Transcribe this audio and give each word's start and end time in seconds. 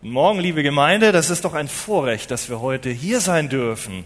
Morgen, 0.00 0.38
liebe 0.38 0.62
Gemeinde. 0.62 1.10
Das 1.10 1.28
ist 1.28 1.44
doch 1.44 1.54
ein 1.54 1.66
Vorrecht, 1.66 2.30
dass 2.30 2.48
wir 2.48 2.60
heute 2.60 2.88
hier 2.88 3.20
sein 3.20 3.48
dürfen. 3.48 4.04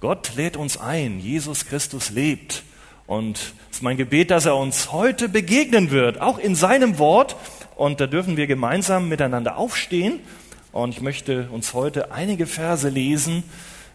Gott 0.00 0.32
lädt 0.34 0.56
uns 0.56 0.76
ein. 0.76 1.20
Jesus 1.20 1.66
Christus 1.66 2.10
lebt. 2.10 2.64
Und 3.06 3.36
es 3.70 3.76
ist 3.76 3.82
mein 3.84 3.96
Gebet, 3.96 4.32
dass 4.32 4.46
er 4.46 4.56
uns 4.56 4.90
heute 4.90 5.28
begegnen 5.28 5.92
wird, 5.92 6.20
auch 6.20 6.38
in 6.38 6.56
seinem 6.56 6.98
Wort. 6.98 7.36
Und 7.76 8.00
da 8.00 8.08
dürfen 8.08 8.36
wir 8.36 8.48
gemeinsam 8.48 9.08
miteinander 9.08 9.56
aufstehen. 9.56 10.18
Und 10.72 10.96
ich 10.96 11.00
möchte 11.00 11.48
uns 11.52 11.74
heute 11.74 12.10
einige 12.10 12.48
Verse 12.48 12.88
lesen, 12.88 13.44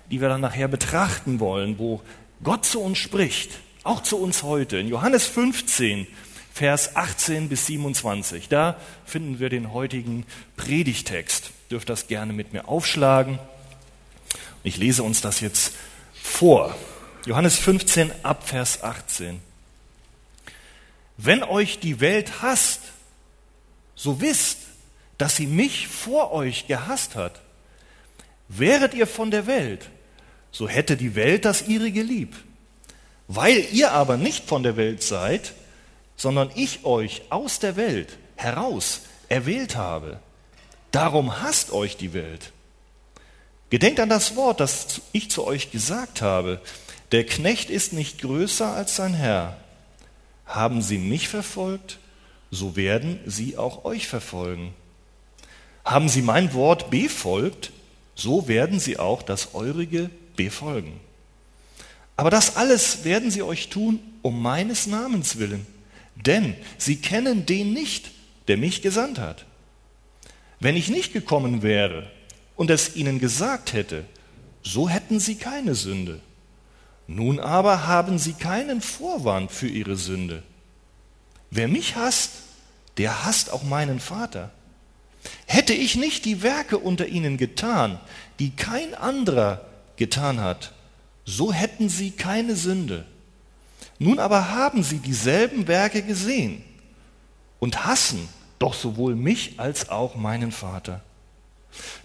die 0.10 0.22
wir 0.22 0.30
dann 0.30 0.40
nachher 0.40 0.70
betrachten 0.70 1.42
wollen, 1.42 1.78
wo 1.78 2.00
Gott 2.44 2.64
zu 2.64 2.80
uns 2.80 2.98
spricht, 2.98 3.52
auch 3.84 4.02
zu 4.02 4.18
uns 4.18 4.44
heute. 4.44 4.78
In 4.78 4.88
Johannes 4.88 5.28
15, 5.28 6.08
Vers 6.56 6.96
18 6.96 7.50
bis 7.50 7.66
27. 7.66 8.48
Da 8.48 8.80
finden 9.06 9.40
wir 9.40 9.50
den 9.50 9.74
heutigen 9.74 10.26
Predigtext. 10.56 11.52
Dürft 11.70 11.90
das 11.90 12.08
gerne 12.08 12.32
mit 12.32 12.54
mir 12.54 12.70
aufschlagen. 12.70 13.40
Ich 14.64 14.78
lese 14.78 15.04
uns 15.04 15.20
das 15.20 15.42
jetzt 15.42 15.74
vor. 16.14 16.74
Johannes 17.26 17.58
15 17.58 18.10
ab 18.24 18.48
Vers 18.48 18.84
18. 18.84 19.42
Wenn 21.18 21.44
euch 21.44 21.80
die 21.80 22.00
Welt 22.00 22.42
hasst, 22.42 22.80
so 23.94 24.22
wisst, 24.22 24.60
dass 25.18 25.36
sie 25.36 25.48
mich 25.48 25.90
vor 25.90 26.32
euch 26.32 26.68
gehasst 26.68 27.16
hat. 27.16 27.42
Wäret 28.48 28.94
ihr 28.94 29.08
von 29.08 29.30
der 29.30 29.46
Welt, 29.46 29.90
so 30.52 30.70
hätte 30.70 30.96
die 30.96 31.16
Welt 31.16 31.44
das 31.44 31.64
ihrige 31.64 32.02
lieb. 32.02 32.34
Weil 33.28 33.66
ihr 33.74 33.92
aber 33.92 34.16
nicht 34.16 34.46
von 34.46 34.64
der 34.64 34.78
Welt 34.78 35.04
seid, 35.04 35.52
sondern 36.18 36.50
ich 36.56 36.86
euch 36.86 37.24
aus 37.30 37.60
der 37.60 37.76
Welt 37.76 38.18
heraus 38.36 39.02
erwählt 39.30 39.76
habe. 39.76 40.20
Darum 40.92 41.42
hasst 41.42 41.72
euch 41.72 41.98
die 41.98 42.14
Welt. 42.14 42.52
Gedenkt 43.70 44.00
an 44.00 44.10
das 44.10 44.36
Wort, 44.36 44.60
das 44.60 45.02
ich 45.12 45.30
zu 45.30 45.46
euch 45.46 45.72
gesagt 45.72 46.22
habe. 46.22 46.62
Der 47.12 47.26
Knecht 47.26 47.70
ist 47.70 47.94
nicht 47.94 48.22
größer 48.22 48.74
als 48.74 48.96
sein 48.96 49.14
Herr. 49.14 49.58
Haben 50.46 50.82
sie 50.82 50.98
mich 50.98 51.28
verfolgt, 51.28 52.00
so 52.52 52.76
werden 52.76 53.20
sie 53.26 53.58
auch 53.58 53.84
euch 53.84 54.08
verfolgen. 54.08 54.74
Haben 55.84 56.08
sie 56.08 56.22
mein 56.22 56.54
Wort 56.54 56.90
befolgt, 56.90 57.72
so 58.16 58.48
werden 58.48 58.80
sie 58.80 58.98
auch 58.98 59.24
das 59.24 59.54
eurige 59.54 60.10
befolgen. 60.36 61.00
Aber 62.16 62.30
das 62.30 62.56
alles 62.56 63.04
werden 63.04 63.30
sie 63.32 63.42
euch 63.42 63.70
tun 63.70 64.00
um 64.22 64.42
meines 64.42 64.88
Namens 64.88 65.38
willen 65.38 65.68
denn 66.16 66.56
sie 66.78 66.98
kennen 66.98 67.46
den 67.46 67.74
nicht, 67.74 68.12
der 68.48 68.58
mich 68.58 68.82
gesandt 68.82 69.20
hat. 69.20 69.46
Wenn 70.60 70.76
ich 70.76 70.90
nicht 70.90 71.14
gekommen 71.14 71.62
wäre 71.62 72.10
und 72.56 72.70
es 72.70 72.96
ihnen 72.96 73.20
gesagt 73.20 73.74
hätte, 73.74 74.06
so 74.64 74.90
hätten 74.90 75.20
sie 75.20 75.36
keine 75.36 75.76
Sünde. 75.76 76.22
Nun 77.08 77.40
aber 77.40 77.86
haben 77.86 78.18
sie 78.18 78.34
keinen 78.34 78.82
Vorwand 78.82 79.52
für 79.52 79.68
ihre 79.68 79.96
Sünde. 79.96 80.42
Wer 81.52 81.68
mich 81.68 81.96
hasst, 81.96 82.32
der 82.98 83.26
hasst 83.26 83.52
auch 83.52 83.64
meinen 83.64 84.00
Vater. 84.00 84.52
Hätte 85.46 85.74
ich 85.74 85.96
nicht 85.96 86.26
die 86.26 86.42
Werke 86.42 86.78
unter 86.78 87.08
ihnen 87.08 87.38
getan, 87.38 88.00
die 88.40 88.52
kein 88.52 88.96
anderer 88.96 89.66
getan 89.98 90.40
hat, 90.40 90.74
so 91.26 91.54
hätten 91.54 91.90
sie 91.90 92.12
keine 92.12 92.56
Sünde. 92.56 93.06
Nun 93.98 94.20
aber 94.20 94.50
haben 94.50 94.84
sie 94.84 95.00
dieselben 95.00 95.68
Werke 95.68 96.02
gesehen 96.02 96.64
und 97.60 97.86
hassen 97.86 98.28
doch 98.60 98.74
sowohl 98.74 99.16
mich 99.16 99.60
als 99.60 99.90
auch 99.90 100.16
meinen 100.16 100.52
Vater. 100.52 101.04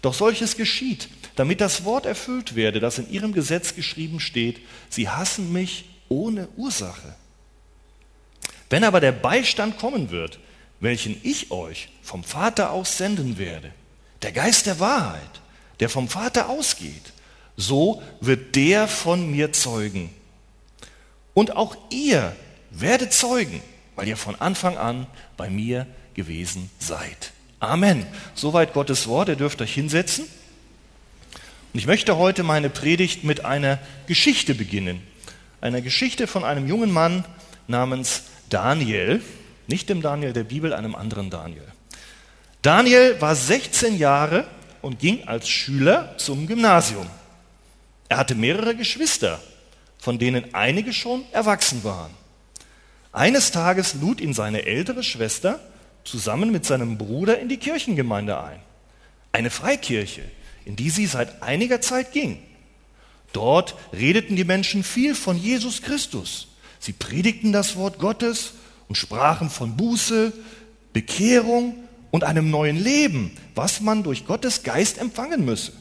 Doch 0.03 0.15
solches 0.15 0.57
geschieht, 0.57 1.09
damit 1.37 1.61
das 1.61 1.85
Wort 1.85 2.07
erfüllt 2.07 2.55
werde, 2.55 2.81
das 2.81 2.99
in 2.99 3.11
ihrem 3.11 3.33
Gesetz 3.33 3.75
geschrieben 3.75 4.21
steht, 4.21 4.61
sie 4.89 5.09
hassen 5.09 5.53
mich 5.53 5.89
ohne 6.09 6.49
Ursache. 6.57 7.15
Wenn 8.69 8.85
aber 8.85 9.01
der 9.01 9.13
Beistand 9.13 9.79
kommen 9.79 10.11
wird, 10.11 10.39
welchen 10.81 11.21
ich 11.23 11.51
euch 11.51 11.89
vom 12.03 12.25
Vater 12.25 12.71
aus 12.71 12.99
senden 12.99 13.39
werde, 13.39 13.73
der 14.23 14.33
Geist 14.33 14.67
der 14.67 14.81
Wahrheit, 14.81 15.41
der 15.81 15.89
vom 15.89 16.09
Vater 16.09 16.49
ausgeht, 16.49 17.13
so 17.57 18.03
wird 18.21 18.57
der 18.57 18.89
von 18.89 19.31
mir 19.31 19.53
zeugen. 19.53 20.11
Und 21.35 21.57
auch 21.57 21.77
ihr 21.91 22.35
werdet 22.71 23.13
Zeugen, 23.13 23.63
weil 23.97 24.09
ihr 24.09 24.17
von 24.17 24.41
Anfang 24.41 24.77
an 24.77 25.07
bei 25.37 25.51
mir 25.51 25.87
gewesen 26.15 26.71
seid. 26.79 27.33
Amen. 27.61 28.07
Soweit 28.35 28.73
Gottes 28.73 29.07
Wort. 29.07 29.29
Ihr 29.29 29.37
dürft 29.37 29.61
euch 29.63 29.75
hinsetzen. 29.75 30.25
Und 31.73 31.79
ich 31.79 31.87
möchte 31.87 32.17
heute 32.17 32.43
meine 32.43 32.71
Predigt 32.71 33.23
mit 33.23 33.45
einer 33.45 33.79
Geschichte 34.07 34.55
beginnen. 34.55 35.03
Einer 35.61 35.83
Geschichte 35.83 36.27
von 36.27 36.43
einem 36.43 36.67
jungen 36.67 36.91
Mann 36.91 37.25
namens 37.69 38.25
Daniel. 38.49 39.23
Nicht 39.67 39.89
dem 39.89 40.03
Daniel 40.03 40.33
der 40.33 40.45
Bibel, 40.45 40.73
einem 40.73 40.95
anderen 40.95 41.31
Daniel. 41.31 41.67
Daniel 42.63 43.21
war 43.21 43.37
16 43.37 43.99
Jahre 43.99 44.47
und 44.83 44.99
ging 44.99 45.29
als 45.29 45.49
Schüler 45.49 46.15
zum 46.19 46.47
Gymnasium. 46.47 47.07
Er 48.09 48.17
hatte 48.17 48.35
mehrere 48.35 48.75
Geschwister 48.75 49.41
von 50.01 50.19
denen 50.19 50.55
einige 50.55 50.93
schon 50.93 51.25
erwachsen 51.33 51.85
waren. 51.85 52.11
Eines 53.13 53.51
Tages 53.51 53.95
lud 53.95 54.21
ihn 54.21 54.35
seine 54.35 54.65
ältere 54.65 55.03
Schwester 55.03 55.61
zusammen 56.05 56.51
mit 56.51 56.65
seinem 56.65 56.97
Bruder 56.97 57.39
in 57.39 57.49
die 57.49 57.59
Kirchengemeinde 57.59 58.43
ein. 58.43 58.61
Eine 59.33 59.51
Freikirche, 59.51 60.23
in 60.65 60.77
die 60.77 60.91
sie 60.91 61.07
seit 61.07 61.43
einiger 61.43 61.81
Zeit 61.81 62.13
ging. 62.13 62.39
Dort 63.33 63.77
redeten 63.93 64.37
die 64.37 64.45
Menschen 64.45 64.83
viel 64.83 65.15
von 65.15 65.37
Jesus 65.37 65.83
Christus. 65.83 66.49
Sie 66.79 66.93
predigten 66.93 67.53
das 67.53 67.77
Wort 67.77 67.99
Gottes 67.99 68.55
und 68.89 68.97
sprachen 68.97 69.51
von 69.51 69.77
Buße, 69.77 70.33
Bekehrung 70.93 71.77
und 72.11 72.25
einem 72.25 72.51
neuen 72.51 72.83
Leben, 72.83 73.37
was 73.55 73.81
man 73.81 74.03
durch 74.03 74.27
Gottes 74.27 74.63
Geist 74.63 74.99
empfangen 74.99 75.45
müsse. 75.45 75.73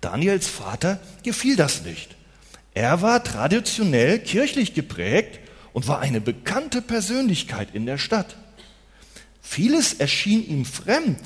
Daniels 0.00 0.48
Vater 0.48 1.00
gefiel 1.22 1.56
das 1.56 1.82
nicht. 1.82 2.16
Er 2.74 3.02
war 3.02 3.22
traditionell 3.22 4.18
kirchlich 4.18 4.74
geprägt 4.74 5.40
und 5.72 5.88
war 5.88 6.00
eine 6.00 6.20
bekannte 6.20 6.80
Persönlichkeit 6.80 7.68
in 7.74 7.86
der 7.86 7.98
Stadt. 7.98 8.36
Vieles 9.42 9.94
erschien 9.94 10.46
ihm 10.46 10.64
fremd 10.64 11.20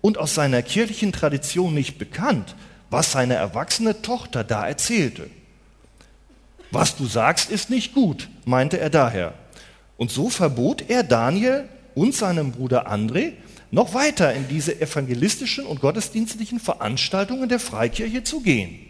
und 0.00 0.18
aus 0.18 0.34
seiner 0.34 0.62
kirchlichen 0.62 1.12
Tradition 1.12 1.74
nicht 1.74 1.98
bekannt, 1.98 2.56
was 2.90 3.12
seine 3.12 3.34
erwachsene 3.34 4.02
Tochter 4.02 4.42
da 4.42 4.66
erzählte. 4.66 5.30
Was 6.70 6.96
du 6.96 7.06
sagst, 7.06 7.50
ist 7.50 7.70
nicht 7.70 7.94
gut, 7.94 8.28
meinte 8.44 8.78
er 8.78 8.90
daher. 8.90 9.34
Und 9.96 10.10
so 10.10 10.28
verbot 10.28 10.84
er 10.88 11.02
Daniel 11.02 11.68
und 11.94 12.14
seinem 12.14 12.52
Bruder 12.52 12.90
André, 12.90 13.32
noch 13.70 13.94
weiter 13.94 14.32
in 14.34 14.48
diese 14.48 14.80
evangelistischen 14.80 15.66
und 15.66 15.80
gottesdienstlichen 15.80 16.60
Veranstaltungen 16.60 17.48
der 17.48 17.60
Freikirche 17.60 18.24
zu 18.24 18.40
gehen. 18.40 18.87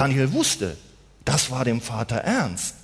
Daniel 0.00 0.32
wusste, 0.32 0.78
das 1.26 1.50
war 1.50 1.66
dem 1.66 1.82
Vater 1.82 2.16
ernst. 2.16 2.74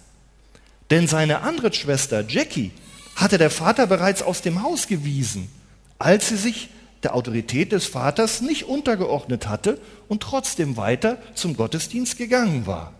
Denn 0.91 1.09
seine 1.09 1.41
andere 1.41 1.73
Schwester 1.73 2.23
Jackie 2.29 2.73
hatte 3.15 3.39
der 3.39 3.49
Vater 3.49 3.87
bereits 3.87 4.21
aus 4.21 4.43
dem 4.43 4.63
Haus 4.63 4.87
gewiesen, 4.87 5.51
als 5.99 6.29
sie 6.29 6.37
sich 6.37 6.69
der 7.03 7.15
Autorität 7.15 7.73
des 7.73 7.87
Vaters 7.87 8.43
nicht 8.43 8.65
untergeordnet 8.65 9.49
hatte 9.49 9.81
und 10.09 10.23
trotzdem 10.23 10.77
weiter 10.77 11.17
zum 11.35 11.57
Gottesdienst 11.57 12.19
gegangen 12.19 12.67
war. 12.67 12.93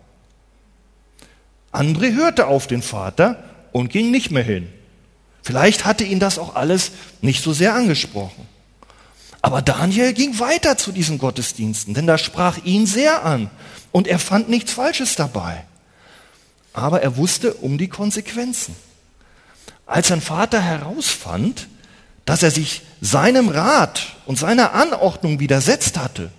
André 1.71 2.15
hörte 2.15 2.47
auf 2.47 2.65
den 2.65 2.81
Vater 2.81 3.43
und 3.71 3.91
ging 3.91 4.09
nicht 4.09 4.31
mehr 4.31 4.41
hin. 4.41 4.67
Vielleicht 5.43 5.85
hatte 5.85 6.03
ihn 6.03 6.19
das 6.19 6.39
auch 6.39 6.55
alles 6.55 6.89
nicht 7.21 7.43
so 7.43 7.53
sehr 7.53 7.75
angesprochen. 7.75 8.47
Aber 9.43 9.61
Daniel 9.61 10.13
ging 10.13 10.39
weiter 10.39 10.75
zu 10.75 10.91
diesen 10.91 11.19
Gottesdiensten, 11.19 11.93
denn 11.93 12.07
das 12.07 12.21
sprach 12.21 12.57
ihn 12.65 12.87
sehr 12.87 13.23
an 13.23 13.51
und 13.91 14.07
er 14.07 14.19
fand 14.19 14.49
nichts 14.49 14.73
Falsches 14.73 15.15
dabei. 15.15 15.65
Aber 16.73 17.01
er 17.01 17.17
wusste 17.17 17.53
um 17.55 17.77
die 17.77 17.87
Konsequenzen. 17.87 18.75
Als 19.85 20.09
sein 20.09 20.21
Vater 20.21 20.61
herausfand, 20.61 21.67
dass 22.25 22.43
er 22.43 22.51
sich 22.51 22.81
seinem 23.01 23.49
Rat 23.49 24.15
und 24.25 24.37
seiner 24.37 24.73
Anordnung 24.73 25.39
widersetzt 25.39 25.97
hatte 25.97 26.29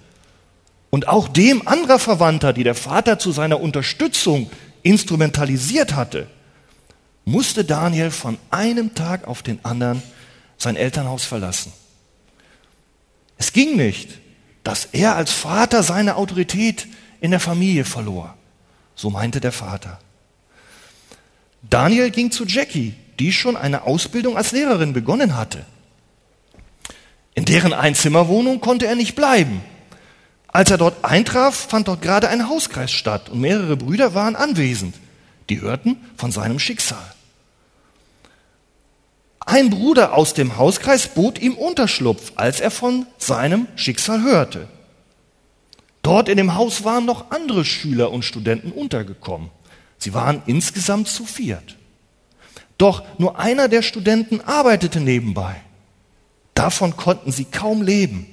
und 0.90 1.08
auch 1.08 1.28
dem 1.28 1.66
anderer 1.66 1.98
Verwandter, 1.98 2.52
die 2.52 2.64
der 2.64 2.74
Vater 2.74 3.18
zu 3.18 3.32
seiner 3.32 3.60
Unterstützung 3.60 4.50
instrumentalisiert 4.82 5.94
hatte, 5.94 6.28
musste 7.24 7.64
Daniel 7.64 8.10
von 8.10 8.38
einem 8.50 8.94
Tag 8.94 9.26
auf 9.26 9.42
den 9.42 9.64
anderen 9.64 10.02
sein 10.56 10.76
Elternhaus 10.76 11.24
verlassen. 11.24 11.72
Es 13.36 13.52
ging 13.52 13.76
nicht, 13.76 14.18
dass 14.64 14.86
er 14.92 15.16
als 15.16 15.32
Vater 15.32 15.82
seine 15.82 16.16
Autorität 16.16 16.86
in 17.20 17.30
der 17.30 17.40
Familie 17.40 17.84
verlor. 17.84 18.34
So 18.94 19.10
meinte 19.10 19.40
der 19.40 19.52
Vater. 19.52 19.98
Daniel 21.62 22.10
ging 22.10 22.30
zu 22.30 22.44
Jackie, 22.44 22.94
die 23.18 23.32
schon 23.32 23.56
eine 23.56 23.82
Ausbildung 23.82 24.36
als 24.36 24.52
Lehrerin 24.52 24.92
begonnen 24.92 25.36
hatte. 25.36 25.64
In 27.34 27.44
deren 27.44 27.72
Einzimmerwohnung 27.72 28.60
konnte 28.60 28.86
er 28.86 28.94
nicht 28.94 29.14
bleiben. 29.14 29.62
Als 30.48 30.70
er 30.70 30.78
dort 30.78 31.04
eintraf, 31.04 31.54
fand 31.54 31.88
dort 31.88 32.02
gerade 32.02 32.28
ein 32.28 32.48
Hauskreis 32.48 32.90
statt 32.90 33.28
und 33.28 33.40
mehrere 33.40 33.76
Brüder 33.76 34.14
waren 34.14 34.34
anwesend. 34.34 34.94
Die 35.48 35.60
hörten 35.60 35.96
von 36.16 36.32
seinem 36.32 36.58
Schicksal. 36.58 37.14
Ein 39.40 39.70
Bruder 39.70 40.14
aus 40.14 40.34
dem 40.34 40.58
Hauskreis 40.58 41.08
bot 41.08 41.38
ihm 41.38 41.54
Unterschlupf, 41.54 42.32
als 42.36 42.60
er 42.60 42.70
von 42.70 43.06
seinem 43.18 43.66
Schicksal 43.76 44.22
hörte. 44.22 44.68
Dort 46.08 46.30
in 46.30 46.38
dem 46.38 46.54
Haus 46.54 46.84
waren 46.84 47.04
noch 47.04 47.32
andere 47.32 47.66
Schüler 47.66 48.10
und 48.10 48.24
Studenten 48.24 48.72
untergekommen. 48.72 49.50
Sie 49.98 50.14
waren 50.14 50.42
insgesamt 50.46 51.06
zu 51.08 51.26
viert. 51.26 51.76
Doch 52.78 53.02
nur 53.18 53.38
einer 53.38 53.68
der 53.68 53.82
Studenten 53.82 54.40
arbeitete 54.40 55.00
nebenbei. 55.00 55.56
Davon 56.54 56.96
konnten 56.96 57.30
sie 57.30 57.44
kaum 57.44 57.82
leben. 57.82 58.26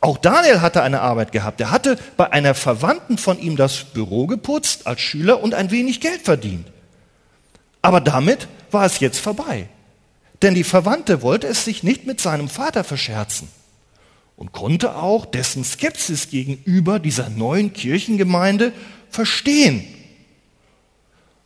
Auch 0.00 0.16
Daniel 0.16 0.60
hatte 0.60 0.84
eine 0.84 1.00
Arbeit 1.00 1.32
gehabt. 1.32 1.60
Er 1.60 1.72
hatte 1.72 1.98
bei 2.16 2.32
einer 2.32 2.54
Verwandten 2.54 3.18
von 3.18 3.40
ihm 3.40 3.56
das 3.56 3.82
Büro 3.82 4.28
geputzt 4.28 4.86
als 4.86 5.00
Schüler 5.00 5.42
und 5.42 5.54
ein 5.54 5.72
wenig 5.72 6.00
Geld 6.00 6.22
verdient. 6.22 6.68
Aber 7.82 8.00
damit 8.00 8.46
war 8.70 8.86
es 8.86 9.00
jetzt 9.00 9.18
vorbei. 9.18 9.68
Denn 10.40 10.54
die 10.54 10.62
Verwandte 10.62 11.20
wollte 11.22 11.48
es 11.48 11.64
sich 11.64 11.82
nicht 11.82 12.06
mit 12.06 12.20
seinem 12.20 12.48
Vater 12.48 12.84
verscherzen 12.84 13.48
und 14.40 14.52
konnte 14.52 14.96
auch 14.96 15.26
dessen 15.26 15.64
Skepsis 15.64 16.30
gegenüber 16.30 16.98
dieser 16.98 17.28
neuen 17.28 17.74
Kirchengemeinde 17.74 18.72
verstehen. 19.10 19.86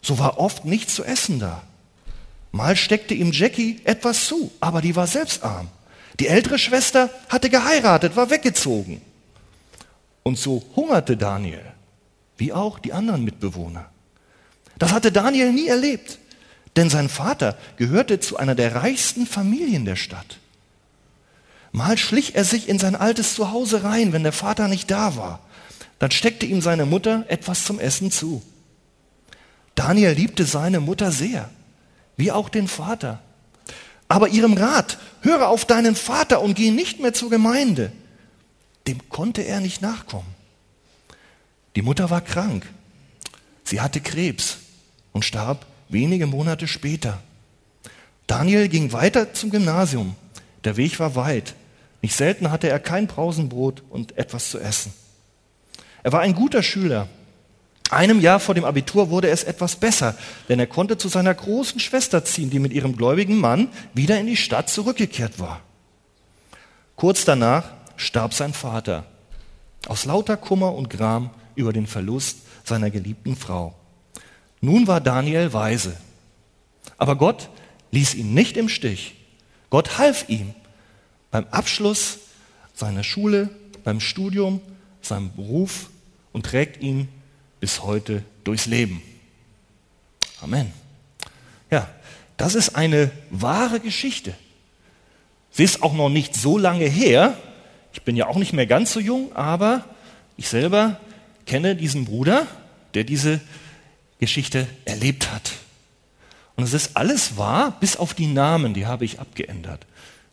So 0.00 0.20
war 0.20 0.38
oft 0.38 0.64
nichts 0.64 0.94
zu 0.94 1.02
essen 1.02 1.40
da. 1.40 1.64
Mal 2.52 2.76
steckte 2.76 3.12
ihm 3.14 3.32
Jackie 3.32 3.80
etwas 3.82 4.28
zu, 4.28 4.52
aber 4.60 4.80
die 4.80 4.94
war 4.94 5.08
selbst 5.08 5.42
arm. 5.42 5.66
Die 6.20 6.28
ältere 6.28 6.56
Schwester 6.56 7.10
hatte 7.28 7.50
geheiratet, 7.50 8.14
war 8.14 8.30
weggezogen. 8.30 9.02
Und 10.22 10.38
so 10.38 10.62
hungerte 10.76 11.16
Daniel, 11.16 11.64
wie 12.36 12.52
auch 12.52 12.78
die 12.78 12.92
anderen 12.92 13.24
Mitbewohner. 13.24 13.90
Das 14.78 14.92
hatte 14.92 15.10
Daniel 15.10 15.52
nie 15.52 15.66
erlebt, 15.66 16.20
denn 16.76 16.90
sein 16.90 17.08
Vater 17.08 17.58
gehörte 17.76 18.20
zu 18.20 18.36
einer 18.36 18.54
der 18.54 18.76
reichsten 18.76 19.26
Familien 19.26 19.84
der 19.84 19.96
Stadt. 19.96 20.38
Mal 21.74 21.98
schlich 21.98 22.36
er 22.36 22.44
sich 22.44 22.68
in 22.68 22.78
sein 22.78 22.94
altes 22.94 23.34
Zuhause 23.34 23.82
rein, 23.82 24.12
wenn 24.12 24.22
der 24.22 24.30
Vater 24.32 24.68
nicht 24.68 24.92
da 24.92 25.16
war. 25.16 25.40
Dann 25.98 26.12
steckte 26.12 26.46
ihm 26.46 26.60
seine 26.60 26.86
Mutter 26.86 27.24
etwas 27.26 27.64
zum 27.64 27.80
Essen 27.80 28.12
zu. 28.12 28.44
Daniel 29.74 30.12
liebte 30.12 30.44
seine 30.44 30.78
Mutter 30.78 31.10
sehr, 31.10 31.50
wie 32.16 32.30
auch 32.30 32.48
den 32.48 32.68
Vater. 32.68 33.20
Aber 34.06 34.28
ihrem 34.28 34.52
Rat, 34.52 34.98
höre 35.22 35.48
auf 35.48 35.64
deinen 35.64 35.96
Vater 35.96 36.42
und 36.42 36.54
geh 36.54 36.70
nicht 36.70 37.00
mehr 37.00 37.12
zur 37.12 37.28
Gemeinde, 37.28 37.90
dem 38.86 39.08
konnte 39.08 39.42
er 39.42 39.58
nicht 39.58 39.82
nachkommen. 39.82 40.32
Die 41.74 41.82
Mutter 41.82 42.08
war 42.08 42.20
krank. 42.20 42.64
Sie 43.64 43.80
hatte 43.80 44.00
Krebs 44.00 44.58
und 45.10 45.24
starb 45.24 45.66
wenige 45.88 46.28
Monate 46.28 46.68
später. 46.68 47.20
Daniel 48.28 48.68
ging 48.68 48.92
weiter 48.92 49.34
zum 49.34 49.50
Gymnasium. 49.50 50.14
Der 50.62 50.76
Weg 50.76 51.00
war 51.00 51.16
weit. 51.16 51.56
Nicht 52.04 52.16
selten 52.16 52.50
hatte 52.50 52.68
er 52.68 52.80
kein 52.80 53.06
Brausenbrot 53.06 53.82
und 53.88 54.18
etwas 54.18 54.50
zu 54.50 54.58
essen. 54.58 54.92
Er 56.02 56.12
war 56.12 56.20
ein 56.20 56.34
guter 56.34 56.62
Schüler. 56.62 57.08
Einem 57.88 58.20
Jahr 58.20 58.40
vor 58.40 58.54
dem 58.54 58.66
Abitur 58.66 59.08
wurde 59.08 59.30
es 59.30 59.42
etwas 59.42 59.76
besser, 59.76 60.14
denn 60.50 60.60
er 60.60 60.66
konnte 60.66 60.98
zu 60.98 61.08
seiner 61.08 61.32
großen 61.32 61.80
Schwester 61.80 62.22
ziehen, 62.22 62.50
die 62.50 62.58
mit 62.58 62.74
ihrem 62.74 62.94
gläubigen 62.94 63.38
Mann 63.38 63.68
wieder 63.94 64.20
in 64.20 64.26
die 64.26 64.36
Stadt 64.36 64.68
zurückgekehrt 64.68 65.38
war. 65.38 65.62
Kurz 66.94 67.24
danach 67.24 67.70
starb 67.96 68.34
sein 68.34 68.52
Vater 68.52 69.06
aus 69.86 70.04
lauter 70.04 70.36
Kummer 70.36 70.74
und 70.74 70.90
Gram 70.90 71.30
über 71.54 71.72
den 71.72 71.86
Verlust 71.86 72.40
seiner 72.64 72.90
geliebten 72.90 73.34
Frau. 73.34 73.74
Nun 74.60 74.86
war 74.86 75.00
Daniel 75.00 75.54
weise, 75.54 75.96
aber 76.98 77.16
Gott 77.16 77.48
ließ 77.92 78.14
ihn 78.14 78.34
nicht 78.34 78.58
im 78.58 78.68
Stich. 78.68 79.14
Gott 79.70 79.96
half 79.96 80.28
ihm 80.28 80.54
beim 81.34 81.48
Abschluss 81.50 82.18
seiner 82.74 83.02
Schule, 83.02 83.50
beim 83.82 83.98
Studium, 83.98 84.60
seinem 85.02 85.34
Beruf 85.34 85.90
und 86.32 86.46
trägt 86.46 86.80
ihn 86.80 87.08
bis 87.58 87.82
heute 87.82 88.22
durchs 88.44 88.66
Leben. 88.66 89.02
Amen. 90.40 90.72
Ja, 91.72 91.88
das 92.36 92.54
ist 92.54 92.76
eine 92.76 93.10
wahre 93.30 93.80
Geschichte. 93.80 94.32
Sie 95.50 95.64
ist 95.64 95.82
auch 95.82 95.94
noch 95.94 96.08
nicht 96.08 96.36
so 96.36 96.56
lange 96.56 96.84
her. 96.84 97.36
Ich 97.92 98.02
bin 98.02 98.14
ja 98.14 98.28
auch 98.28 98.36
nicht 98.36 98.52
mehr 98.52 98.66
ganz 98.66 98.92
so 98.92 99.00
jung, 99.00 99.34
aber 99.34 99.84
ich 100.36 100.48
selber 100.48 101.00
kenne 101.46 101.74
diesen 101.74 102.04
Bruder, 102.04 102.46
der 102.94 103.02
diese 103.02 103.40
Geschichte 104.20 104.68
erlebt 104.84 105.32
hat. 105.32 105.50
Und 106.54 106.62
es 106.62 106.74
ist 106.74 106.96
alles 106.96 107.36
wahr, 107.36 107.76
bis 107.80 107.96
auf 107.96 108.14
die 108.14 108.28
Namen, 108.28 108.72
die 108.72 108.86
habe 108.86 109.04
ich 109.04 109.18
abgeändert. 109.18 109.84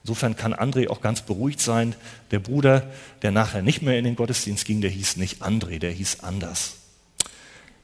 Insofern 0.04 0.36
kann 0.36 0.54
André 0.54 0.90
auch 0.90 1.02
ganz 1.02 1.22
beruhigt 1.22 1.62
sein. 1.62 1.96
Der 2.32 2.40
Bruder, 2.40 2.92
der 3.22 3.32
nachher 3.32 3.62
nicht 3.62 3.82
mehr 3.82 3.98
in 3.98 4.04
den 4.04 4.16
Gottesdienst 4.16 4.66
ging, 4.66 4.82
der 4.82 4.90
hieß 4.90 5.18
nicht 5.18 5.42
André, 5.42 5.78
der 5.80 5.92
hieß 5.92 6.22
anders. 6.22 6.74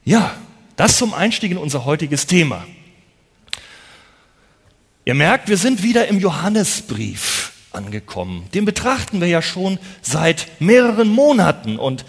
Ja, 0.04 0.34
das 0.76 0.96
zum 0.96 1.14
Einstieg 1.14 1.52
in 1.52 1.58
unser 1.58 1.84
heutiges 1.84 2.26
Thema. 2.26 2.66
Ihr 5.04 5.14
merkt, 5.14 5.48
wir 5.48 5.56
sind 5.56 5.82
wieder 5.82 6.08
im 6.08 6.18
Johannesbrief 6.18 7.52
angekommen. 7.72 8.48
Den 8.52 8.64
betrachten 8.64 9.20
wir 9.20 9.28
ja 9.28 9.40
schon 9.40 9.78
seit 10.02 10.48
mehreren 10.60 11.08
Monaten. 11.08 11.78
Und 11.78 12.04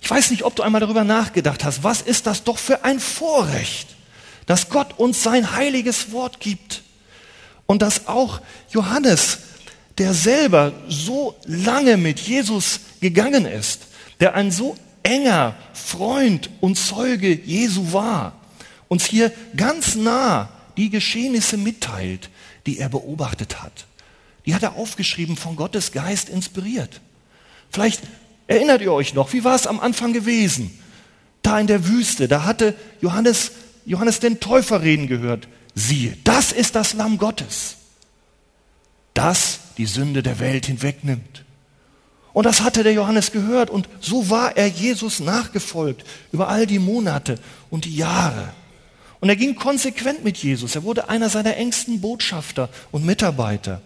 ich 0.00 0.10
weiß 0.10 0.30
nicht, 0.30 0.44
ob 0.44 0.56
du 0.56 0.62
einmal 0.62 0.80
darüber 0.80 1.04
nachgedacht 1.04 1.64
hast, 1.64 1.84
was 1.84 2.02
ist 2.02 2.26
das 2.26 2.44
doch 2.44 2.58
für 2.58 2.84
ein 2.84 3.00
Vorrecht, 3.00 3.88
dass 4.46 4.70
Gott 4.70 4.98
uns 4.98 5.22
sein 5.22 5.54
heiliges 5.54 6.12
Wort 6.12 6.40
gibt. 6.40 6.82
Und 7.66 7.82
dass 7.82 8.06
auch 8.06 8.40
Johannes, 8.70 9.38
der 9.98 10.14
selber 10.14 10.72
so 10.88 11.34
lange 11.46 11.96
mit 11.96 12.20
Jesus 12.20 12.80
gegangen 13.00 13.46
ist, 13.46 13.82
der 14.20 14.34
ein 14.34 14.50
so 14.50 14.76
enger 15.02 15.54
Freund 15.72 16.50
und 16.60 16.76
Zeuge 16.76 17.32
Jesu 17.32 17.92
war, 17.92 18.34
uns 18.88 19.04
hier 19.04 19.32
ganz 19.56 19.94
nah 19.94 20.48
die 20.76 20.90
Geschehnisse 20.90 21.56
mitteilt, 21.56 22.30
die 22.66 22.78
er 22.78 22.88
beobachtet 22.88 23.62
hat. 23.62 23.86
Die 24.46 24.54
hat 24.54 24.62
er 24.62 24.76
aufgeschrieben, 24.76 25.36
von 25.36 25.56
Gottes 25.56 25.92
Geist 25.92 26.28
inspiriert. 26.28 27.00
Vielleicht 27.70 28.02
erinnert 28.46 28.82
ihr 28.82 28.92
euch 28.92 29.14
noch, 29.14 29.32
wie 29.32 29.44
war 29.44 29.54
es 29.54 29.66
am 29.66 29.80
Anfang 29.80 30.12
gewesen? 30.12 30.78
Da 31.42 31.58
in 31.58 31.66
der 31.66 31.88
Wüste, 31.88 32.28
da 32.28 32.44
hatte 32.44 32.74
Johannes, 33.00 33.52
Johannes 33.84 34.20
den 34.20 34.40
Täufer 34.40 34.82
reden 34.82 35.06
gehört 35.06 35.48
siehe, 35.74 36.16
das 36.24 36.52
ist 36.52 36.74
das 36.74 36.94
Lamm 36.94 37.18
Gottes, 37.18 37.76
das 39.14 39.60
die 39.78 39.86
Sünde 39.86 40.22
der 40.22 40.38
Welt 40.38 40.66
hinwegnimmt. 40.66 41.44
Und 42.32 42.44
das 42.46 42.62
hatte 42.62 42.82
der 42.82 42.94
Johannes 42.94 43.32
gehört 43.32 43.68
und 43.70 43.88
so 44.00 44.30
war 44.30 44.56
er 44.56 44.66
Jesus 44.66 45.20
nachgefolgt 45.20 46.04
über 46.32 46.48
all 46.48 46.66
die 46.66 46.78
Monate 46.78 47.38
und 47.70 47.84
die 47.84 47.96
Jahre. 47.96 48.48
Und 49.20 49.28
er 49.28 49.36
ging 49.36 49.54
konsequent 49.54 50.24
mit 50.24 50.38
Jesus. 50.38 50.74
Er 50.74 50.82
wurde 50.82 51.08
einer 51.08 51.28
seiner 51.28 51.56
engsten 51.56 52.00
Botschafter 52.00 52.68
und 52.90 53.04
Mitarbeiter. 53.04 53.80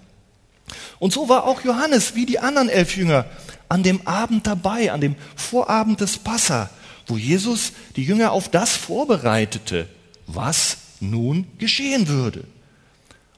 Und 0.99 1.12
so 1.12 1.28
war 1.28 1.45
auch 1.45 1.62
Johannes 1.62 2.14
wie 2.14 2.26
die 2.26 2.38
anderen 2.38 2.69
elf 2.69 2.97
Jünger 2.97 3.26
an 3.69 3.83
dem 3.83 4.07
Abend 4.07 4.47
dabei, 4.47 4.93
an 4.93 5.00
dem 5.00 5.16
Vorabend 5.35 6.00
des 6.00 6.19
Passa, 6.19 6.71
wo 7.07 7.16
Jesus 7.16 7.73
die 7.97 8.05
Jünger 8.05 8.33
auf 8.33 8.49
das 8.49 8.76
vorbereitete, 8.76 9.88
was 10.26 10.78
nun 11.00 11.47
geschehen 11.59 12.09
würde. 12.09 12.45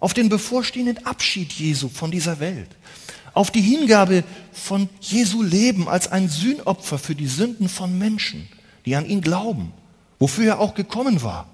Auf 0.01 0.15
den 0.15 0.29
bevorstehenden 0.29 1.05
Abschied 1.07 1.53
Jesu 1.53 1.89
von 1.89 2.11
dieser 2.11 2.41
Welt. 2.41 2.69
Auf 3.35 3.51
die 3.51 3.61
Hingabe 3.61 4.25
von 4.53 4.89
Jesu 5.01 5.43
Leben 5.43 5.89
als 5.89 6.11
ein 6.11 6.29
Sühnopfer 6.29 6.99
für 6.99 7.15
die 7.15 7.27
Sünden 7.27 7.69
von 7.69 7.99
Menschen, 7.99 8.49
die 8.87 8.97
an 8.97 9.07
ihn 9.07 9.21
glauben, 9.21 9.73
wofür 10.19 10.47
er 10.47 10.61
auch 10.61 10.75
gekommen 10.75 11.23
war. 11.23 11.49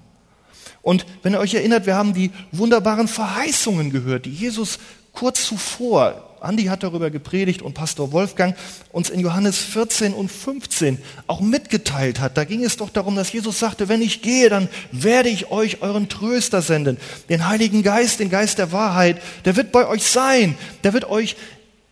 Und 0.81 1.05
wenn 1.23 1.33
ihr 1.33 1.39
euch 1.39 1.55
erinnert, 1.55 1.85
wir 1.85 1.95
haben 1.95 2.13
die 2.13 2.31
wunderbaren 2.51 3.07
Verheißungen 3.07 3.91
gehört, 3.91 4.25
die 4.25 4.31
Jesus 4.31 4.79
kurz 5.11 5.45
zuvor 5.45 6.24
Andi 6.45 6.65
hat 6.65 6.83
darüber 6.83 7.09
gepredigt 7.09 7.61
und 7.61 7.73
Pastor 7.73 8.11
Wolfgang 8.11 8.55
uns 8.91 9.09
in 9.09 9.19
Johannes 9.19 9.57
14 9.57 10.13
und 10.13 10.31
15 10.31 10.99
auch 11.27 11.41
mitgeteilt 11.41 12.19
hat. 12.19 12.37
Da 12.37 12.43
ging 12.43 12.63
es 12.63 12.77
doch 12.77 12.89
darum, 12.89 13.15
dass 13.15 13.33
Jesus 13.33 13.59
sagte, 13.59 13.89
wenn 13.89 14.01
ich 14.01 14.21
gehe, 14.21 14.49
dann 14.49 14.69
werde 14.91 15.29
ich 15.29 15.51
euch 15.51 15.81
euren 15.81 16.09
Tröster 16.09 16.61
senden, 16.61 16.97
den 17.29 17.47
Heiligen 17.47 17.83
Geist, 17.83 18.19
den 18.19 18.29
Geist 18.29 18.57
der 18.57 18.71
Wahrheit. 18.71 19.21
Der 19.45 19.55
wird 19.55 19.71
bei 19.71 19.87
euch 19.87 20.03
sein, 20.03 20.55
der 20.83 20.93
wird 20.93 21.09
euch 21.09 21.35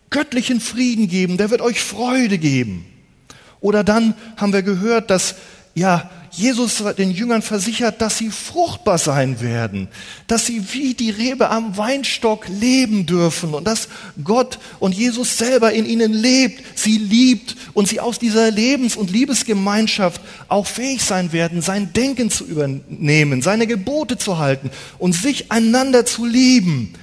göttlichen 0.10 0.62
Frieden 0.62 1.08
geben, 1.08 1.38
der 1.38 1.50
wird 1.50 1.62
euch 1.62 1.82
Freude 1.82 2.38
geben. 2.38 2.86
Oder 3.60 3.84
dann 3.84 4.14
haben 4.38 4.54
wir 4.54 4.62
gehört, 4.62 5.10
dass 5.10 5.36
ja, 5.76 6.10
Jesus 6.36 6.84
den 6.98 7.12
Jüngern 7.12 7.44
versichert, 7.44 8.02
dass 8.02 8.18
sie 8.18 8.32
fruchtbar 8.32 8.98
sein 8.98 9.40
werden, 9.40 9.88
dass 10.26 10.48
sie 10.48 10.74
wie 10.74 10.96
die 10.96 11.12
Rebe 11.12 11.52
am 11.52 11.78
Weinstock 11.78 12.48
leben 12.48 13.06
dürfen 13.06 13.54
und 13.54 13.66
dass 13.66 13.88
Gott 14.24 14.58
und 14.80 14.96
Jesus 14.96 15.38
selber 15.38 15.74
in 15.74 15.86
ihnen 15.86 16.12
lebt, 16.12 16.64
sie 16.76 16.98
liebt 16.98 17.56
und 17.74 17.88
sie 17.88 18.00
aus 18.00 18.18
dieser 18.18 18.50
Lebens- 18.50 18.96
und 18.96 19.12
Liebesgemeinschaft 19.12 20.22
auch 20.48 20.66
fähig 20.66 21.04
sein 21.04 21.34
werden, 21.34 21.62
sein 21.62 21.94
Denken 21.94 22.32
zu 22.32 22.46
übernehmen, 22.46 23.44
seine 23.44 23.68
Gebote 23.68 24.18
zu 24.18 24.40
halten 24.40 24.72
und 24.98 25.14
sich 25.14 25.52
einander 25.52 26.04
zu 26.04 26.26
lieben, 26.26 26.94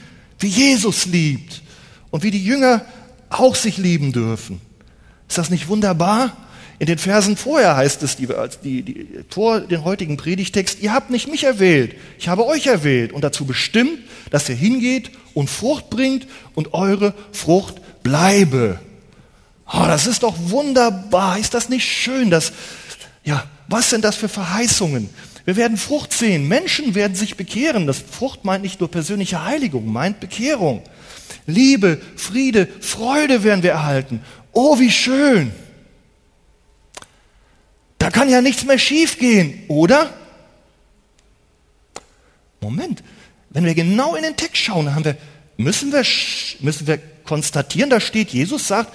wie 0.41 0.49
Jesus 0.49 1.07
liebt 1.07 1.63
und 2.11 2.25
wie 2.25 2.33
die 2.33 2.45
Jünger 2.45 2.85
auch 3.29 3.55
sich 3.55 3.79
lieben 3.79 4.11
dürfen. 4.11 4.61
Ist 5.29 5.39
das 5.39 5.51
nicht 5.51 5.69
wunderbar? 5.69 6.37
In 6.81 6.87
den 6.87 6.97
Versen 6.97 7.37
vorher 7.37 7.77
heißt 7.77 8.03
es, 8.03 8.17
die, 8.17 8.27
die, 8.65 8.83
die, 8.83 9.07
vor 9.29 9.61
den 9.61 9.85
heutigen 9.85 10.17
Predigtext, 10.17 10.81
ihr 10.81 10.95
habt 10.95 11.11
nicht 11.11 11.29
mich 11.29 11.45
erwählt, 11.45 11.95
ich 12.19 12.29
habe 12.29 12.47
euch 12.47 12.67
erwählt 12.69 13.13
und 13.13 13.23
dazu 13.23 13.45
bestimmt, 13.45 13.99
dass 14.31 14.49
ihr 14.49 14.55
hingeht 14.55 15.11
und 15.35 15.51
Frucht 15.51 15.91
bringt 15.91 16.27
und 16.55 16.73
eure 16.73 17.13
Frucht 17.33 17.75
bleibe. 18.03 18.81
Oh, 19.71 19.85
das 19.87 20.07
ist 20.07 20.23
doch 20.23 20.35
wunderbar. 20.39 21.39
Ist 21.39 21.53
das 21.53 21.69
nicht 21.69 21.85
schön? 21.85 22.31
Dass, 22.31 22.51
ja, 23.25 23.45
was 23.69 23.91
sind 23.91 24.03
das 24.03 24.17
für 24.17 24.31
Verheißungen? 24.31 25.11
Wir 25.45 25.57
werden 25.57 25.77
Frucht 25.77 26.15
sehen. 26.15 26.49
Menschen 26.49 26.95
werden 26.95 27.15
sich 27.15 27.37
bekehren. 27.37 27.87
Das 27.87 27.99
Frucht 27.99 28.47
meint 28.47 28.63
nicht 28.63 28.81
nur 28.81 28.91
persönliche 28.91 29.45
Heiligung, 29.45 29.87
meint 29.87 30.19
Bekehrung. 30.19 30.83
Liebe, 31.45 32.01
Friede, 32.17 32.69
Freude 32.81 33.45
werden 33.45 33.63
wir 33.63 33.73
erhalten. 33.73 34.23
Oh, 34.53 34.79
wie 34.79 34.91
schön. 34.91 35.53
Kann 38.13 38.29
ja 38.29 38.41
nichts 38.41 38.65
mehr 38.65 38.79
schiefgehen, 38.79 39.63
oder? 39.69 40.13
Moment, 42.61 43.03
wenn 43.51 43.65
wir 43.65 43.75
genau 43.75 44.15
in 44.15 44.23
den 44.23 44.37
Text 44.37 44.59
schauen, 44.59 44.95
haben 44.95 45.05
wir, 45.05 45.17
müssen, 45.57 45.93
wir, 45.93 46.05
müssen 46.61 46.87
wir 46.87 46.99
konstatieren, 47.25 47.91
da 47.91 48.01
steht, 48.01 48.31
Jesus 48.31 48.69
sagt, 48.69 48.95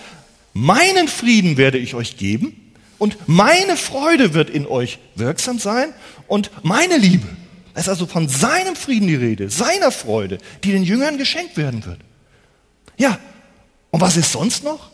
meinen 0.53 1.07
Frieden 1.07 1.57
werde 1.57 1.77
ich 1.77 1.95
euch 1.95 2.17
geben 2.17 2.73
und 2.97 3.17
meine 3.27 3.77
Freude 3.77 4.33
wird 4.33 4.49
in 4.49 4.67
euch 4.67 4.99
wirksam 5.15 5.59
sein 5.59 5.93
und 6.27 6.51
meine 6.63 6.97
Liebe. 6.97 7.27
Es 7.73 7.83
ist 7.83 7.89
also 7.89 8.05
von 8.05 8.29
seinem 8.29 8.75
Frieden 8.75 9.07
die 9.07 9.15
Rede, 9.15 9.49
seiner 9.49 9.91
Freude, 9.91 10.37
die 10.63 10.71
den 10.71 10.83
Jüngern 10.83 11.17
geschenkt 11.17 11.57
werden 11.57 11.85
wird. 11.85 11.99
Ja, 12.97 13.19
und 13.91 13.99
was 13.99 14.15
ist 14.15 14.31
sonst 14.31 14.63
noch? 14.63 14.91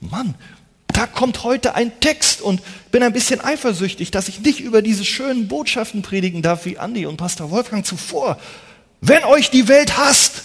Mann, 0.00 0.34
da 0.94 1.06
kommt 1.06 1.42
heute 1.42 1.74
ein 1.74 2.00
Text 2.00 2.40
und 2.40 2.62
bin 2.90 3.02
ein 3.02 3.12
bisschen 3.12 3.40
eifersüchtig, 3.40 4.10
dass 4.12 4.28
ich 4.28 4.40
nicht 4.40 4.60
über 4.60 4.80
diese 4.80 5.04
schönen 5.04 5.48
Botschaften 5.48 6.02
predigen 6.02 6.40
darf 6.40 6.64
wie 6.64 6.78
Andi 6.78 7.04
und 7.06 7.16
Pastor 7.16 7.50
Wolfgang 7.50 7.84
zuvor. 7.84 8.38
Wenn 9.00 9.24
euch 9.24 9.50
die 9.50 9.68
Welt 9.68 9.98
hasst, 9.98 10.42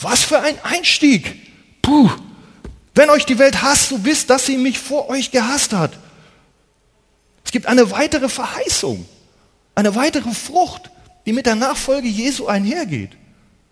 was 0.00 0.24
für 0.24 0.40
ein 0.40 0.58
Einstieg. 0.62 1.36
Puh. 1.82 2.10
Wenn 2.94 3.10
euch 3.10 3.26
die 3.26 3.38
Welt 3.38 3.62
hasst, 3.62 3.90
so 3.90 4.04
wisst, 4.04 4.30
dass 4.30 4.46
sie 4.46 4.56
mich 4.56 4.78
vor 4.78 5.10
euch 5.10 5.30
gehasst 5.30 5.72
hat. 5.72 5.92
Es 7.44 7.52
gibt 7.52 7.66
eine 7.66 7.90
weitere 7.90 8.28
Verheißung, 8.28 9.06
eine 9.74 9.94
weitere 9.94 10.30
Frucht, 10.32 10.90
die 11.26 11.32
mit 11.32 11.46
der 11.46 11.56
Nachfolge 11.56 12.08
Jesu 12.08 12.46
einhergeht. 12.46 13.10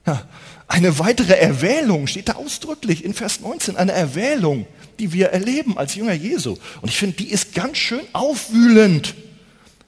Ja, 0.06 0.22
eine 0.68 0.98
weitere 0.98 1.34
Erwählung 1.34 2.06
steht 2.06 2.28
da 2.28 2.34
ausdrücklich 2.34 3.04
in 3.04 3.14
Vers 3.14 3.40
19, 3.40 3.76
eine 3.76 3.92
Erwählung, 3.92 4.66
die 4.98 5.12
wir 5.12 5.28
erleben 5.28 5.78
als 5.78 5.94
Jünger 5.94 6.12
Jesu. 6.12 6.56
Und 6.80 6.88
ich 6.88 6.96
finde, 6.96 7.16
die 7.16 7.30
ist 7.30 7.54
ganz 7.54 7.78
schön 7.78 8.02
aufwühlend. 8.12 9.14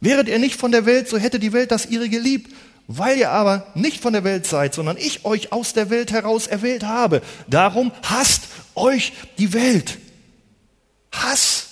Wäret 0.01 0.29
ihr 0.29 0.39
nicht 0.39 0.55
von 0.55 0.71
der 0.71 0.87
Welt, 0.87 1.09
so 1.09 1.19
hätte 1.19 1.41
die 1.41 1.53
Welt 1.53 1.73
das 1.73 1.87
ihre 1.87 2.09
geliebt. 2.09 2.53
Weil 2.87 3.19
ihr 3.19 3.31
aber 3.31 3.67
nicht 3.75 4.01
von 4.01 4.15
der 4.15 4.25
Welt 4.25 4.47
seid, 4.47 4.73
sondern 4.73 4.97
ich 4.97 5.27
euch 5.27 5.53
aus 5.53 5.75
der 5.75 5.91
Welt 5.91 6.11
heraus 6.11 6.47
erwählt 6.47 6.85
habe. 6.85 7.21
Darum 7.47 7.93
hasst 8.03 8.45
euch 8.75 9.13
die 9.37 9.53
Welt. 9.53 9.99
Hass 11.13 11.67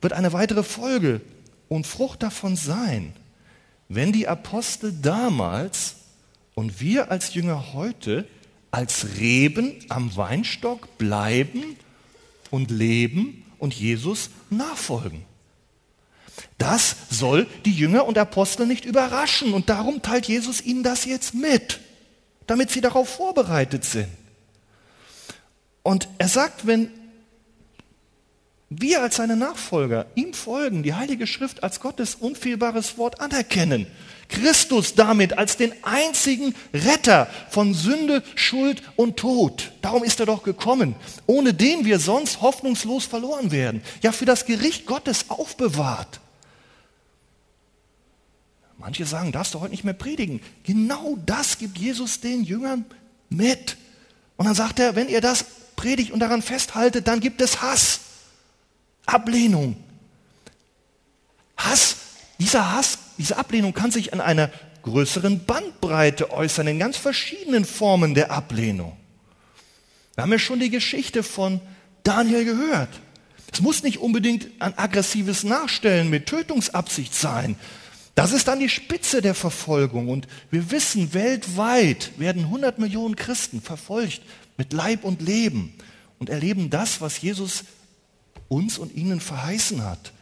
wird 0.00 0.12
eine 0.12 0.32
weitere 0.32 0.62
Folge 0.62 1.20
und 1.68 1.86
Frucht 1.86 2.22
davon 2.22 2.54
sein, 2.54 3.12
wenn 3.88 4.12
die 4.12 4.28
Apostel 4.28 4.92
damals 4.92 5.96
und 6.54 6.80
wir 6.80 7.10
als 7.10 7.34
Jünger 7.34 7.72
heute 7.72 8.26
als 8.70 9.18
Reben 9.18 9.74
am 9.90 10.16
Weinstock 10.16 10.96
bleiben 10.98 11.76
und 12.50 12.70
leben 12.70 13.44
und 13.58 13.74
Jesus 13.74 14.30
nachfolgen. 14.50 15.24
Das 16.58 16.96
soll 17.10 17.46
die 17.64 17.72
Jünger 17.72 18.06
und 18.06 18.16
Apostel 18.16 18.66
nicht 18.66 18.84
überraschen 18.84 19.52
und 19.52 19.68
darum 19.68 20.00
teilt 20.00 20.26
Jesus 20.26 20.62
ihnen 20.62 20.82
das 20.82 21.04
jetzt 21.04 21.34
mit, 21.34 21.80
damit 22.46 22.70
sie 22.70 22.80
darauf 22.80 23.08
vorbereitet 23.08 23.84
sind. 23.84 24.08
Und 25.82 26.08
er 26.18 26.28
sagt, 26.28 26.66
wenn 26.66 26.90
wir 28.70 29.02
als 29.02 29.16
seine 29.16 29.36
Nachfolger 29.36 30.06
ihm 30.14 30.32
folgen, 30.32 30.82
die 30.82 30.94
Heilige 30.94 31.26
Schrift 31.26 31.62
als 31.62 31.80
Gottes 31.80 32.14
unfehlbares 32.14 32.96
Wort 32.96 33.20
anerkennen, 33.20 33.86
Christus 34.32 34.94
damit 34.94 35.38
als 35.38 35.56
den 35.56 35.72
einzigen 35.84 36.54
Retter 36.72 37.28
von 37.50 37.74
Sünde, 37.74 38.22
Schuld 38.34 38.82
und 38.96 39.16
Tod. 39.16 39.72
Darum 39.82 40.02
ist 40.02 40.18
er 40.20 40.26
doch 40.26 40.42
gekommen, 40.42 40.96
ohne 41.26 41.54
den 41.54 41.84
wir 41.84 41.98
sonst 41.98 42.40
hoffnungslos 42.40 43.04
verloren 43.04 43.52
werden, 43.52 43.82
ja 44.02 44.12
für 44.12 44.24
das 44.24 44.46
Gericht 44.46 44.86
Gottes 44.86 45.26
aufbewahrt. 45.28 46.20
Manche 48.78 49.06
sagen, 49.06 49.30
darfst 49.30 49.54
du 49.54 49.60
heute 49.60 49.70
nicht 49.70 49.84
mehr 49.84 49.94
predigen. 49.94 50.40
Genau 50.64 51.16
das 51.24 51.58
gibt 51.58 51.78
Jesus 51.78 52.18
den 52.20 52.42
Jüngern 52.42 52.84
mit. 53.28 53.76
Und 54.36 54.46
dann 54.46 54.56
sagt 54.56 54.80
er, 54.80 54.96
wenn 54.96 55.08
ihr 55.08 55.20
das 55.20 55.44
predigt 55.76 56.10
und 56.10 56.18
daran 56.18 56.42
festhaltet, 56.42 57.06
dann 57.06 57.20
gibt 57.20 57.40
es 57.40 57.62
Hass, 57.62 58.00
Ablehnung. 59.06 59.76
Hass, 61.56 61.96
dieser 62.40 62.72
Hass 62.72 62.98
diese 63.18 63.36
Ablehnung 63.36 63.74
kann 63.74 63.90
sich 63.90 64.12
an 64.12 64.20
einer 64.20 64.50
größeren 64.82 65.44
Bandbreite 65.44 66.30
äußern, 66.30 66.66
in 66.66 66.78
ganz 66.78 66.96
verschiedenen 66.96 67.64
Formen 67.64 68.14
der 68.14 68.30
Ablehnung. 68.30 68.96
Wir 70.14 70.22
haben 70.22 70.32
ja 70.32 70.38
schon 70.38 70.60
die 70.60 70.70
Geschichte 70.70 71.22
von 71.22 71.60
Daniel 72.02 72.44
gehört. 72.44 72.88
Es 73.52 73.60
muss 73.60 73.82
nicht 73.82 73.98
unbedingt 73.98 74.48
ein 74.60 74.76
aggressives 74.78 75.44
Nachstellen 75.44 76.10
mit 76.10 76.26
Tötungsabsicht 76.26 77.14
sein. 77.14 77.56
Das 78.14 78.32
ist 78.32 78.48
dann 78.48 78.60
die 78.60 78.68
Spitze 78.68 79.22
der 79.22 79.34
Verfolgung. 79.34 80.08
Und 80.08 80.26
wir 80.50 80.70
wissen, 80.70 81.14
weltweit 81.14 82.18
werden 82.18 82.44
100 82.44 82.78
Millionen 82.78 83.16
Christen 83.16 83.60
verfolgt 83.60 84.22
mit 84.56 84.72
Leib 84.72 85.04
und 85.04 85.22
Leben 85.22 85.74
und 86.18 86.28
erleben 86.28 86.70
das, 86.70 87.00
was 87.00 87.20
Jesus 87.20 87.64
uns 88.48 88.78
und 88.78 88.94
ihnen 88.94 89.20
verheißen 89.20 89.82
hat. 89.84 90.12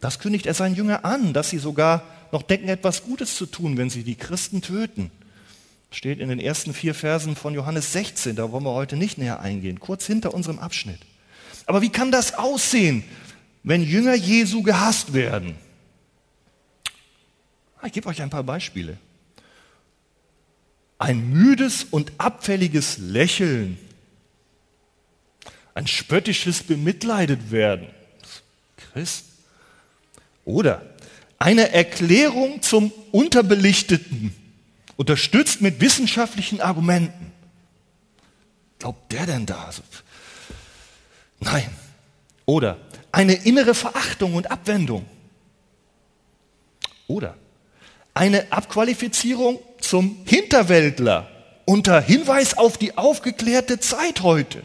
Das 0.00 0.18
kündigt 0.18 0.46
er 0.46 0.54
seinen 0.54 0.74
Jüngern 0.74 1.04
an, 1.04 1.32
dass 1.32 1.50
sie 1.50 1.58
sogar 1.58 2.04
noch 2.32 2.42
denken, 2.42 2.68
etwas 2.68 3.02
Gutes 3.02 3.34
zu 3.34 3.46
tun, 3.46 3.76
wenn 3.76 3.90
sie 3.90 4.04
die 4.04 4.14
Christen 4.14 4.62
töten. 4.62 5.10
Steht 5.90 6.20
in 6.20 6.28
den 6.28 6.38
ersten 6.38 6.74
vier 6.74 6.94
Versen 6.94 7.34
von 7.34 7.54
Johannes 7.54 7.92
16, 7.92 8.36
da 8.36 8.52
wollen 8.52 8.64
wir 8.64 8.74
heute 8.74 8.96
nicht 8.96 9.16
näher 9.16 9.40
eingehen, 9.40 9.80
kurz 9.80 10.06
hinter 10.06 10.34
unserem 10.34 10.58
Abschnitt. 10.58 11.00
Aber 11.66 11.82
wie 11.82 11.90
kann 11.90 12.12
das 12.12 12.34
aussehen, 12.34 13.04
wenn 13.62 13.82
Jünger 13.82 14.14
Jesu 14.14 14.62
gehasst 14.62 15.14
werden? 15.14 15.56
Ah, 17.80 17.86
ich 17.86 17.92
gebe 17.92 18.08
euch 18.08 18.20
ein 18.22 18.30
paar 18.30 18.44
Beispiele. 18.44 18.98
Ein 20.98 21.30
müdes 21.30 21.84
und 21.84 22.12
abfälliges 22.18 22.98
Lächeln, 22.98 23.78
ein 25.74 25.86
spöttisches 25.86 26.64
Bemitleidet 26.64 27.50
werden. 27.50 27.86
Christ, 28.76 29.27
oder 30.48 30.80
eine 31.38 31.72
Erklärung 31.72 32.62
zum 32.62 32.90
Unterbelichteten, 33.12 34.34
unterstützt 34.96 35.60
mit 35.60 35.80
wissenschaftlichen 35.80 36.60
Argumenten. 36.62 37.32
Glaubt 38.78 39.12
der 39.12 39.26
denn 39.26 39.44
da? 39.44 39.70
Nein. 41.40 41.68
Oder 42.46 42.78
eine 43.12 43.34
innere 43.34 43.74
Verachtung 43.74 44.34
und 44.34 44.50
Abwendung. 44.50 45.04
Oder 47.06 47.36
eine 48.14 48.50
Abqualifizierung 48.50 49.60
zum 49.80 50.22
Hinterwäldler 50.24 51.30
unter 51.66 52.00
Hinweis 52.00 52.56
auf 52.56 52.78
die 52.78 52.96
aufgeklärte 52.96 53.80
Zeit 53.80 54.22
heute. 54.22 54.62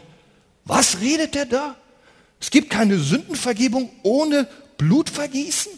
Was 0.64 1.00
redet 1.02 1.34
der 1.34 1.44
da? 1.44 1.76
Es 2.40 2.50
gibt 2.50 2.70
keine 2.70 2.98
Sündenvergebung 2.98 3.90
ohne 4.02 4.48
Blut 4.76 5.10
vergießen? 5.10 5.72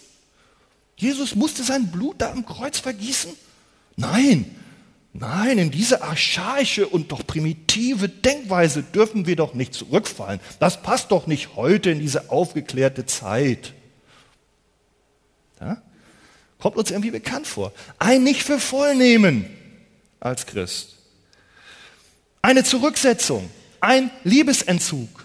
Jesus 0.97 1.35
musste 1.35 1.63
sein 1.63 1.91
Blut 1.91 2.17
da 2.19 2.33
am 2.33 2.47
Kreuz 2.47 2.79
vergießen? 2.79 3.33
Nein, 3.97 4.57
Nein, 5.19 5.57
in 5.57 5.71
diese 5.71 6.03
archaische 6.03 6.87
und 6.87 7.11
doch 7.11 7.27
primitive 7.27 8.09
Denkweise 8.09 8.83
dürfen 8.83 9.27
wir 9.27 9.37
doch 9.37 9.55
nicht 9.55 9.73
zurückfallen. 9.73 10.41
Das 10.59 10.83
passt 10.83 11.11
doch 11.11 11.27
nicht 11.27 11.57
heute 11.57 11.91
in 11.91 12.01
diese 12.01 12.31
aufgeklärte 12.31 13.07
Zeit. 13.07 13.73
Ja? 15.59 15.81
Kommt 16.59 16.77
uns 16.77 16.91
irgendwie 16.91 17.13
bekannt 17.13 17.47
vor. 17.47 17.73
Ein 17.99 18.25
nicht 18.25 18.43
für 18.43 18.61
voll 18.61 18.95
nehmen 18.95 19.47
als 20.21 20.45
Christ. 20.45 20.97
Eine 22.43 22.65
Zurücksetzung, 22.65 23.49
ein 23.81 24.11
Liebesentzug, 24.23 25.25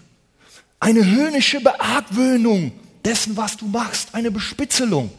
eine 0.80 1.04
höhnische 1.04 1.60
Beargwöhnung 1.60 2.72
dessen, 3.04 3.36
was 3.36 3.56
du 3.56 3.66
machst, 3.66 4.14
eine 4.14 4.30
Bespitzelung. 4.30 5.10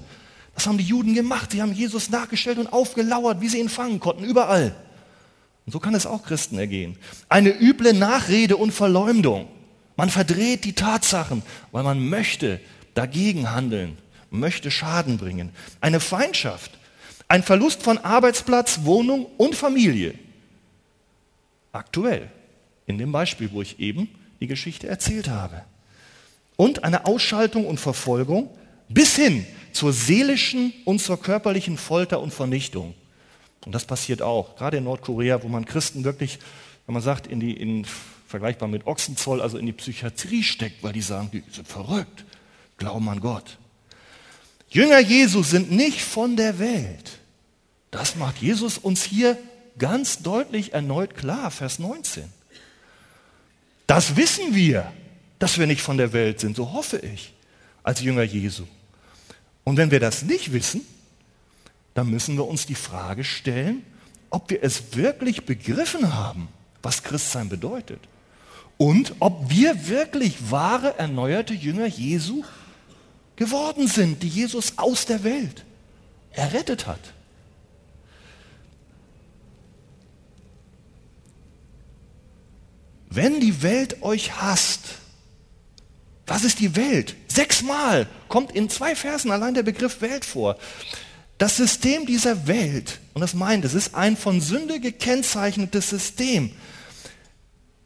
Das 0.56 0.68
haben 0.68 0.78
die 0.78 0.84
Juden 0.84 1.14
gemacht. 1.14 1.52
Sie 1.52 1.62
haben 1.62 1.74
Jesus 1.74 2.10
nachgestellt 2.10 2.58
und 2.60 2.72
aufgelauert, 2.72 3.42
wie 3.42 3.50
sie 3.50 3.60
ihn 3.60 3.70
fangen 3.70 4.00
konnten, 4.00 4.24
überall. 4.24 4.76
Und 5.66 5.72
so 5.72 5.80
kann 5.80 5.96
es 5.96 6.06
auch 6.06 6.24
Christen 6.24 6.58
ergehen. 6.58 6.98
Eine 7.30 7.50
üble 7.50 7.94
Nachrede 7.94 8.58
und 8.58 8.72
Verleumdung. 8.72 9.48
Man 9.96 10.10
verdreht 10.10 10.66
die 10.66 10.74
Tatsachen, 10.74 11.44
weil 11.72 11.84
man 11.84 12.08
möchte 12.08 12.60
dagegen 12.94 13.52
handeln, 13.52 13.98
möchte 14.30 14.72
Schaden 14.72 15.18
bringen. 15.18 15.52
Eine 15.82 16.00
Feindschaft, 16.00 16.72
ein 17.28 17.44
Verlust 17.44 17.84
von 17.84 17.98
Arbeitsplatz, 18.00 18.82
Wohnung 18.84 19.28
und 19.38 19.56
Familie. 19.56 20.16
Aktuell, 21.72 22.30
in 22.86 22.98
dem 22.98 23.12
Beispiel, 23.12 23.52
wo 23.52 23.62
ich 23.62 23.80
eben 23.80 24.10
die 24.40 24.48
Geschichte 24.48 24.88
erzählt 24.88 25.30
habe. 25.30 25.64
Und 26.56 26.84
eine 26.84 27.06
Ausschaltung 27.06 27.66
und 27.66 27.80
Verfolgung 27.80 28.50
bis 28.90 29.16
hin 29.16 29.46
zur 29.72 29.92
seelischen 29.92 30.74
und 30.86 31.00
zur 31.00 31.20
körperlichen 31.20 31.78
Folter 31.78 32.22
und 32.22 32.34
Vernichtung. 32.34 32.94
Und 33.66 33.74
das 33.74 33.86
passiert 33.86 34.22
auch, 34.22 34.56
gerade 34.56 34.78
in 34.78 34.84
Nordkorea, 34.84 35.42
wo 35.44 35.48
man 35.48 35.66
Christen 35.66 36.04
wirklich, 36.04 36.40
wenn 36.86 36.94
man 36.94 37.02
sagt, 37.02 37.28
in 37.28 37.40
die, 37.40 37.54
in, 37.54 37.86
vergleichbar 38.28 38.68
mit 38.68 38.86
Ochsenzoll, 38.86 39.42
also 39.42 39.58
in 39.58 39.66
die 39.66 39.74
Psychiatrie 39.74 40.44
steckt, 40.44 40.84
weil 40.84 40.94
die 40.94 41.02
sagen, 41.02 41.30
die 41.32 41.44
sind 41.52 41.68
verrückt, 41.68 42.26
glauben 42.78 43.08
an 43.10 43.20
Gott. 43.20 43.58
Jünger 44.70 45.00
Jesus 45.00 45.52
sind 45.52 45.72
nicht 45.72 46.02
von 46.02 46.36
der 46.36 46.60
Welt. 46.60 47.20
Das 47.92 48.16
macht 48.16 48.38
Jesus 48.38 48.78
uns 48.78 49.04
hier 49.04 49.38
ganz 49.78 50.24
deutlich 50.24 50.74
erneut 50.74 51.16
klar, 51.16 51.52
Vers 51.52 51.80
19. 51.80 52.24
Das 53.88 54.16
wissen 54.16 54.56
wir, 54.56 54.92
dass 55.44 55.58
wir 55.58 55.68
nicht 55.68 55.82
von 55.82 55.98
der 55.98 56.14
Welt 56.14 56.40
sind, 56.40 56.56
so 56.56 56.72
hoffe 56.72 57.00
ich, 57.00 57.34
als 57.84 58.00
Jünger 58.00 58.24
Jesu. 58.24 58.64
Und 59.66 59.76
wenn 59.76 59.92
wir 59.92 60.00
das 60.00 60.22
nicht 60.22 60.54
wissen, 60.54 60.80
dann 61.96 62.10
müssen 62.10 62.38
wir 62.38 62.48
uns 62.48 62.66
die 62.66 62.76
Frage 62.76 63.26
stellen, 63.26 63.86
ob 64.30 64.50
wir 64.50 64.64
es 64.64 64.96
wirklich 64.96 65.46
begriffen 65.46 66.14
haben, 66.14 66.48
was 66.82 67.04
Christsein 67.04 67.50
bedeutet. 67.50 68.00
Und 68.78 69.16
ob 69.20 69.50
wir 69.50 69.90
wirklich 69.90 70.50
wahre, 70.50 70.98
erneuerte 70.98 71.54
Jünger 71.54 71.88
Jesu 71.88 72.46
geworden 73.36 73.90
sind, 73.90 74.24
die 74.24 74.30
Jesus 74.30 74.78
aus 74.78 75.06
der 75.06 75.26
Welt 75.26 75.66
errettet 76.32 76.88
hat. 76.88 77.02
Wenn 83.10 83.42
die 83.42 83.62
Welt 83.62 84.02
euch 84.04 84.42
hasst, 84.42 85.03
was 86.26 86.44
ist 86.44 86.60
die 86.60 86.76
Welt? 86.76 87.16
Sechsmal 87.28 88.08
kommt 88.30 88.52
in 88.52 88.70
zwei 88.70 88.96
Versen 88.96 89.32
allein 89.32 89.54
der 89.54 89.64
Begriff 89.64 90.02
Welt 90.02 90.24
vor. 90.26 90.58
Das 91.38 91.58
System 91.58 92.06
dieser 92.06 92.48
Welt, 92.48 93.00
und 93.14 93.22
das 93.22 93.34
meint, 93.34 93.66
es 93.66 93.74
ist 93.74 93.96
ein 93.96 94.16
von 94.16 94.40
Sünde 94.40 94.80
gekennzeichnetes 94.80 95.90
System. 95.90 96.52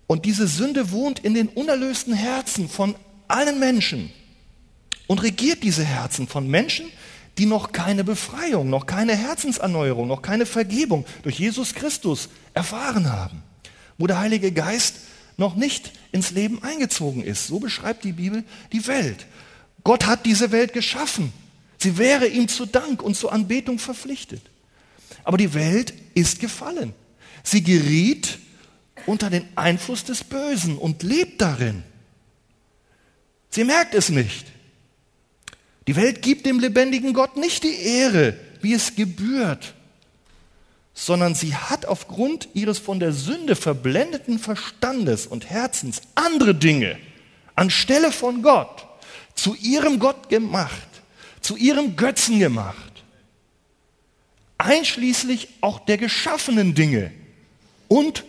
Und 0.06 0.26
diese 0.26 0.48
Sünde 0.48 0.92
wohnt 0.92 1.20
in 1.20 1.34
den 1.34 1.50
unerlösten 1.50 2.14
Herzen 2.14 2.70
von 2.70 2.96
allen 3.28 3.60
Menschen 3.60 4.12
und 5.08 5.24
regiert 5.24 5.64
diese 5.64 5.84
Herzen 5.84 6.28
von 6.28 6.48
Menschen, 6.48 6.86
die 7.38 7.46
noch 7.46 7.72
keine 7.72 8.04
Befreiung, 8.04 8.70
noch 8.70 8.86
keine 8.86 9.16
Herzenserneuerung, 9.16 10.08
noch 10.08 10.22
keine 10.22 10.46
Vergebung 10.46 11.06
durch 11.24 11.40
Jesus 11.40 11.74
Christus 11.74 12.30
erfahren 12.54 13.12
haben, 13.12 13.44
wo 13.98 14.08
der 14.08 14.20
Heilige 14.20 14.52
Geist 14.52 14.96
noch 15.38 15.56
nicht 15.56 15.92
ins 16.12 16.32
Leben 16.32 16.62
eingezogen 16.64 17.24
ist. 17.24 17.48
So 17.48 17.60
beschreibt 17.60 18.04
die 18.04 18.14
Bibel 18.14 18.44
die 18.72 18.86
Welt. 18.88 19.26
Gott 19.84 20.06
hat 20.06 20.26
diese 20.26 20.52
Welt 20.52 20.74
geschaffen. 20.74 21.32
Sie 21.78 21.98
wäre 21.98 22.28
ihm 22.28 22.48
zu 22.48 22.66
Dank 22.66 23.02
und 23.02 23.16
zur 23.16 23.32
Anbetung 23.32 23.80
verpflichtet. 23.80 24.42
Aber 25.24 25.38
die 25.38 25.54
Welt 25.54 25.94
ist 26.14 26.40
gefallen. 26.40 26.94
Sie 27.44 27.64
geriet 27.64 28.40
unter 29.06 29.30
den 29.30 29.46
Einfluss 29.56 30.04
des 30.04 30.24
Bösen 30.24 30.78
und 30.78 31.04
lebt 31.04 31.42
darin. 31.42 31.84
Sie 33.50 33.64
merkt 33.64 33.94
es 33.94 34.10
nicht. 34.10 34.48
Die 35.88 35.96
Welt 35.96 36.22
gibt 36.22 36.46
dem 36.46 36.60
lebendigen 36.60 37.14
Gott 37.14 37.38
nicht 37.38 37.64
die 37.64 37.76
Ehre, 37.76 38.38
wie 38.62 38.74
es 38.74 38.96
gebührt 38.96 39.74
sondern 41.00 41.36
sie 41.36 41.54
hat 41.54 41.86
aufgrund 41.86 42.50
ihres 42.56 42.80
von 42.80 43.00
der 43.00 43.12
Sünde 43.12 43.56
verblendeten 43.56 44.40
Verstandes 44.40 45.28
und 45.28 45.48
Herzens 45.48 46.02
andere 46.16 46.56
Dinge 46.56 46.98
anstelle 47.56 48.12
von 48.12 48.42
Gott 48.42 48.88
zu 49.36 49.54
ihrem 49.54 50.00
Gott 50.00 50.28
gemacht, 50.28 50.88
zu 51.40 51.56
ihrem 51.56 51.96
Götzen 51.96 52.40
gemacht, 52.40 53.04
einschließlich 54.58 55.50
auch 55.62 55.86
der 55.86 56.00
geschaffenen 56.00 56.74
Dinge 56.74 57.12
und 57.88 58.24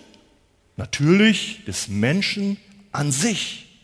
natürlich 0.76 1.64
des 1.64 1.88
Menschen 1.88 2.58
an 2.92 3.12
sich. 3.12 3.80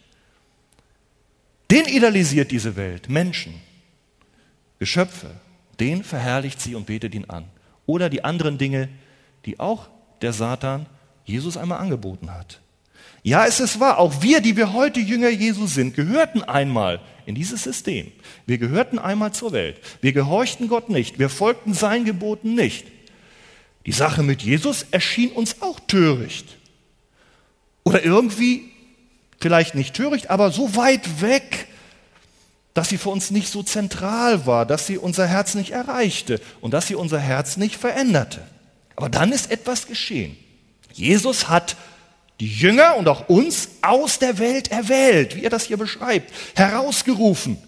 Den 1.71 1.87
idealisiert 1.87 2.51
diese 2.51 2.77
Welt, 2.77 3.09
Menschen, 3.09 3.55
Geschöpfe, 4.79 5.31
den 5.81 6.05
verherrlicht 6.05 6.61
sie 6.61 6.75
und 6.75 6.85
betet 6.85 7.15
ihn 7.15 7.25
an 7.31 7.49
oder 7.87 8.09
die 8.09 8.25
anderen 8.25 8.59
Dinge, 8.59 8.89
die 9.45 9.61
auch 9.61 9.89
der 10.23 10.33
Satan 10.33 10.87
Jesus 11.25 11.57
einmal 11.57 11.79
angeboten 11.79 12.33
hat. 12.33 12.61
Ja, 13.23 13.47
es 13.47 13.59
ist 13.59 13.81
wahr, 13.81 13.99
auch 13.99 14.23
wir, 14.23 14.41
die 14.41 14.57
wir 14.57 14.75
heute 14.75 15.01
Jünger 15.01 15.31
Jesu 15.31 15.67
sind, 15.67 15.95
gehörten 15.95 16.43
einmal 16.43 17.01
in 17.25 17.35
dieses 17.35 17.63
System. 17.63 18.13
Wir 18.47 18.59
gehörten 18.59 18.99
einmal 18.99 19.33
zur 19.33 19.53
Welt. 19.53 19.81
Wir 20.03 20.13
gehorchten 20.13 20.69
Gott 20.69 20.91
nicht. 20.91 21.19
Wir 21.19 21.31
folgten 21.31 21.73
seinen 21.73 22.05
Geboten 22.05 22.55
nicht. 22.55 22.87
Die 23.87 23.93
Sache 23.93 24.23
mit 24.23 24.43
Jesus 24.43 24.87
erschien 24.91 25.31
uns 25.31 25.63
auch 25.63 25.81
töricht. 25.81 26.59
Oder 27.83 28.05
irgendwie, 28.05 28.71
vielleicht 29.41 29.75
nicht 29.75 29.95
töricht, 29.95 30.31
aber 30.31 30.51
so 30.51 30.77
weit 30.77 31.23
weg, 31.23 31.69
dass 32.75 32.89
sie 32.89 32.99
für 32.99 33.11
uns 33.11 33.31
nicht 33.31 33.49
so 33.49 33.63
zentral 33.63 34.47
war, 34.47 34.67
dass 34.67 34.87
sie 34.87 34.99
unser 34.99 35.27
Herz 35.27 35.55
nicht 35.55 35.71
erreichte 35.71 36.41
und 36.61 36.75
dass 36.75 36.89
sie 36.89 36.97
unser 36.97 37.21
Herz 37.21 37.57
nicht 37.57 37.77
veränderte. 37.77 38.43
Aber 38.97 39.09
dann 39.09 39.33
ist 39.33 39.51
etwas 39.51 39.87
geschehen. 39.87 40.37
Jesus 40.93 41.49
hat 41.49 41.77
die 42.41 42.49
Jünger 42.49 42.97
und 42.97 43.09
auch 43.09 43.29
uns 43.29 43.69
aus 43.83 44.19
der 44.19 44.39
Welt 44.39 44.73
erwählt, 44.73 45.37
wie 45.37 45.45
er 45.45 45.51
das 45.51 45.65
hier 45.65 45.77
beschreibt, 45.77 46.33
herausgerufen. 46.57 47.59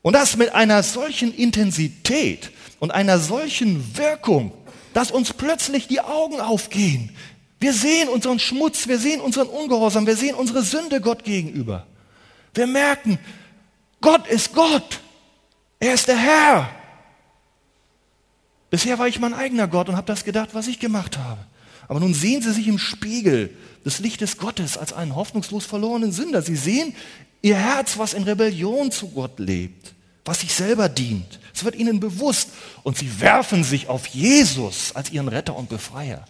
Und 0.00 0.14
das 0.14 0.36
mit 0.36 0.54
einer 0.54 0.82
solchen 0.82 1.34
Intensität 1.34 2.50
und 2.78 2.92
einer 2.92 3.18
solchen 3.18 3.96
Wirkung, 3.96 4.52
dass 4.94 5.10
uns 5.10 5.32
plötzlich 5.32 5.88
die 5.88 6.00
Augen 6.00 6.40
aufgehen. 6.40 7.10
Wir 7.58 7.72
sehen 7.72 8.08
unseren 8.08 8.38
Schmutz, 8.38 8.88
wir 8.88 8.98
sehen 8.98 9.20
unseren 9.20 9.48
Ungehorsam, 9.48 10.06
wir 10.06 10.16
sehen 10.16 10.34
unsere 10.34 10.62
Sünde 10.62 11.00
Gott 11.00 11.24
gegenüber. 11.24 11.86
Wir 12.54 12.66
merken, 12.66 13.18
Gott 14.02 14.26
ist 14.26 14.52
Gott. 14.52 15.00
Er 15.80 15.94
ist 15.94 16.06
der 16.06 16.18
Herr. 16.18 16.68
Bisher 18.68 18.98
war 18.98 19.08
ich 19.08 19.18
mein 19.18 19.32
eigener 19.32 19.68
Gott 19.68 19.88
und 19.88 19.96
habe 19.96 20.06
das 20.06 20.24
gedacht, 20.24 20.50
was 20.52 20.66
ich 20.68 20.78
gemacht 20.78 21.16
habe. 21.18 21.40
Aber 21.88 22.00
nun 22.00 22.14
sehen 22.14 22.42
sie 22.42 22.52
sich 22.52 22.68
im 22.68 22.78
Spiegel 22.78 23.56
des 23.84 23.98
Lichtes 23.98 24.38
Gottes 24.38 24.76
als 24.76 24.92
einen 24.92 25.14
hoffnungslos 25.14 25.66
verlorenen 25.66 26.12
Sünder. 26.12 26.42
Sie 26.42 26.56
sehen 26.56 26.94
ihr 27.42 27.56
Herz, 27.56 27.98
was 27.98 28.14
in 28.14 28.22
Rebellion 28.22 28.90
zu 28.90 29.08
Gott 29.08 29.38
lebt, 29.38 29.94
was 30.24 30.40
sich 30.40 30.54
selber 30.54 30.88
dient. 30.88 31.40
Es 31.54 31.64
wird 31.64 31.74
ihnen 31.74 32.00
bewusst 32.00 32.50
und 32.82 32.96
sie 32.96 33.20
werfen 33.20 33.64
sich 33.64 33.88
auf 33.88 34.06
Jesus 34.06 34.94
als 34.94 35.10
ihren 35.10 35.28
Retter 35.28 35.56
und 35.56 35.68
Befreier. 35.68 36.24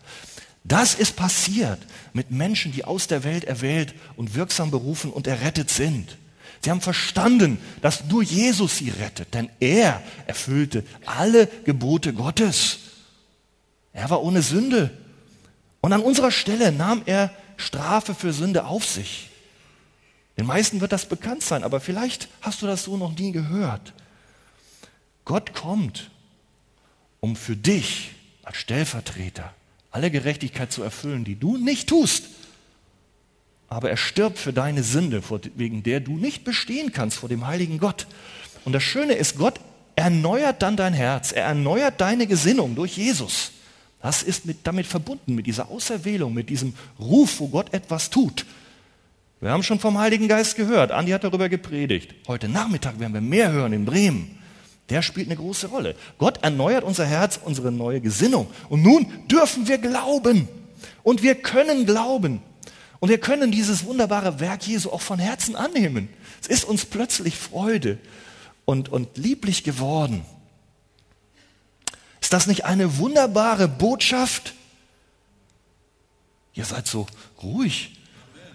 Das 0.64 0.94
ist 0.94 1.16
passiert 1.16 1.78
mit 2.12 2.30
Menschen, 2.30 2.72
die 2.72 2.84
aus 2.84 3.06
der 3.06 3.24
Welt 3.24 3.44
erwählt 3.44 3.94
und 4.16 4.34
wirksam 4.34 4.70
berufen 4.70 5.10
und 5.10 5.26
errettet 5.26 5.70
sind. 5.70 6.16
Sie 6.62 6.70
haben 6.70 6.80
verstanden, 6.80 7.58
dass 7.80 8.04
nur 8.04 8.22
Jesus 8.22 8.78
sie 8.78 8.90
rettet, 8.90 9.34
denn 9.34 9.50
er 9.58 10.02
erfüllte 10.26 10.84
alle 11.06 11.48
Gebote 11.64 12.12
Gottes. 12.12 12.78
Er 13.92 14.08
war 14.10 14.22
ohne 14.22 14.42
Sünde. 14.42 14.96
Und 15.80 15.92
an 15.92 16.02
unserer 16.02 16.30
Stelle 16.30 16.70
nahm 16.70 17.02
er 17.06 17.34
Strafe 17.56 18.14
für 18.14 18.32
Sünde 18.32 18.64
auf 18.66 18.86
sich. 18.86 19.30
Den 20.38 20.46
meisten 20.46 20.80
wird 20.80 20.92
das 20.92 21.06
bekannt 21.06 21.42
sein, 21.42 21.64
aber 21.64 21.80
vielleicht 21.80 22.28
hast 22.40 22.62
du 22.62 22.66
das 22.66 22.84
so 22.84 22.96
noch 22.96 23.16
nie 23.18 23.32
gehört. 23.32 23.92
Gott 25.24 25.54
kommt, 25.54 26.10
um 27.20 27.36
für 27.36 27.56
dich 27.56 28.12
als 28.44 28.56
Stellvertreter, 28.56 29.52
alle 29.90 30.10
Gerechtigkeit 30.10 30.72
zu 30.72 30.82
erfüllen, 30.82 31.24
die 31.24 31.38
du 31.38 31.56
nicht 31.56 31.88
tust. 31.88 32.24
Aber 33.72 33.88
er 33.88 33.96
stirbt 33.96 34.38
für 34.38 34.52
deine 34.52 34.82
Sünde, 34.82 35.22
wegen 35.54 35.82
der 35.82 36.00
du 36.00 36.18
nicht 36.18 36.44
bestehen 36.44 36.92
kannst 36.92 37.16
vor 37.16 37.30
dem 37.30 37.46
heiligen 37.46 37.78
Gott. 37.78 38.06
Und 38.66 38.74
das 38.74 38.82
Schöne 38.82 39.14
ist, 39.14 39.38
Gott 39.38 39.60
erneuert 39.96 40.60
dann 40.60 40.76
dein 40.76 40.92
Herz, 40.92 41.32
er 41.32 41.44
erneuert 41.44 41.98
deine 41.98 42.26
Gesinnung 42.26 42.74
durch 42.74 42.98
Jesus. 42.98 43.52
Das 44.02 44.22
ist 44.22 44.44
mit, 44.44 44.66
damit 44.66 44.86
verbunden, 44.86 45.34
mit 45.34 45.46
dieser 45.46 45.70
Auserwählung, 45.70 46.34
mit 46.34 46.50
diesem 46.50 46.74
Ruf, 47.00 47.40
wo 47.40 47.48
Gott 47.48 47.72
etwas 47.72 48.10
tut. 48.10 48.44
Wir 49.40 49.50
haben 49.50 49.62
schon 49.62 49.80
vom 49.80 49.98
Heiligen 49.98 50.28
Geist 50.28 50.56
gehört. 50.56 50.92
Andi 50.92 51.12
hat 51.12 51.24
darüber 51.24 51.48
gepredigt. 51.48 52.14
Heute 52.28 52.50
Nachmittag 52.50 53.00
werden 53.00 53.14
wir 53.14 53.22
mehr 53.22 53.52
hören 53.52 53.72
in 53.72 53.86
Bremen. 53.86 54.38
Der 54.90 55.00
spielt 55.00 55.28
eine 55.28 55.36
große 55.36 55.68
Rolle. 55.68 55.94
Gott 56.18 56.42
erneuert 56.42 56.84
unser 56.84 57.06
Herz, 57.06 57.40
unsere 57.42 57.72
neue 57.72 58.02
Gesinnung. 58.02 58.48
Und 58.68 58.82
nun 58.82 59.06
dürfen 59.28 59.66
wir 59.66 59.78
glauben. 59.78 60.46
Und 61.02 61.22
wir 61.22 61.36
können 61.36 61.86
glauben. 61.86 62.42
Und 63.02 63.08
wir 63.08 63.18
können 63.18 63.50
dieses 63.50 63.84
wunderbare 63.84 64.38
Werk 64.38 64.64
Jesu 64.64 64.90
auch 64.90 65.00
von 65.00 65.18
Herzen 65.18 65.56
annehmen. 65.56 66.08
Es 66.40 66.46
ist 66.46 66.64
uns 66.64 66.84
plötzlich 66.84 67.34
Freude 67.34 67.98
und, 68.64 68.90
und 68.90 69.18
lieblich 69.18 69.64
geworden. 69.64 70.24
Ist 72.20 72.32
das 72.32 72.46
nicht 72.46 72.64
eine 72.64 72.98
wunderbare 72.98 73.66
Botschaft? 73.66 74.54
Ihr 76.54 76.64
seid 76.64 76.86
so 76.86 77.08
ruhig. 77.42 77.96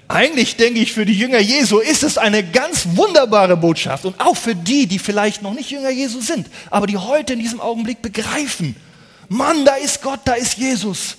Eigentlich 0.08 0.56
denke 0.56 0.80
ich, 0.80 0.94
für 0.94 1.06
die 1.06 1.20
Jünger 1.20 1.40
Jesu 1.40 1.80
ist 1.80 2.04
es 2.04 2.18
eine 2.18 2.42
ganz 2.42 2.96
wunderbare 2.96 3.58
Botschaft 3.58 4.06
und 4.06 4.18
auch 4.22 4.38
für 4.38 4.56
die, 4.56 4.88
die 4.88 5.00
vielleicht 5.00 5.42
noch 5.42 5.56
nicht 5.56 5.72
Jünger 5.72 5.90
Jesu 5.90 6.22
sind, 6.22 6.48
aber 6.70 6.88
die 6.88 6.96
heute 6.96 7.34
in 7.34 7.40
diesem 7.40 7.60
Augenblick 7.60 8.02
begreifen, 8.02 8.78
Mann, 9.28 9.66
da 9.66 9.76
ist 9.76 10.02
Gott, 10.02 10.22
da 10.24 10.36
ist 10.36 10.58
Jesus, 10.58 11.18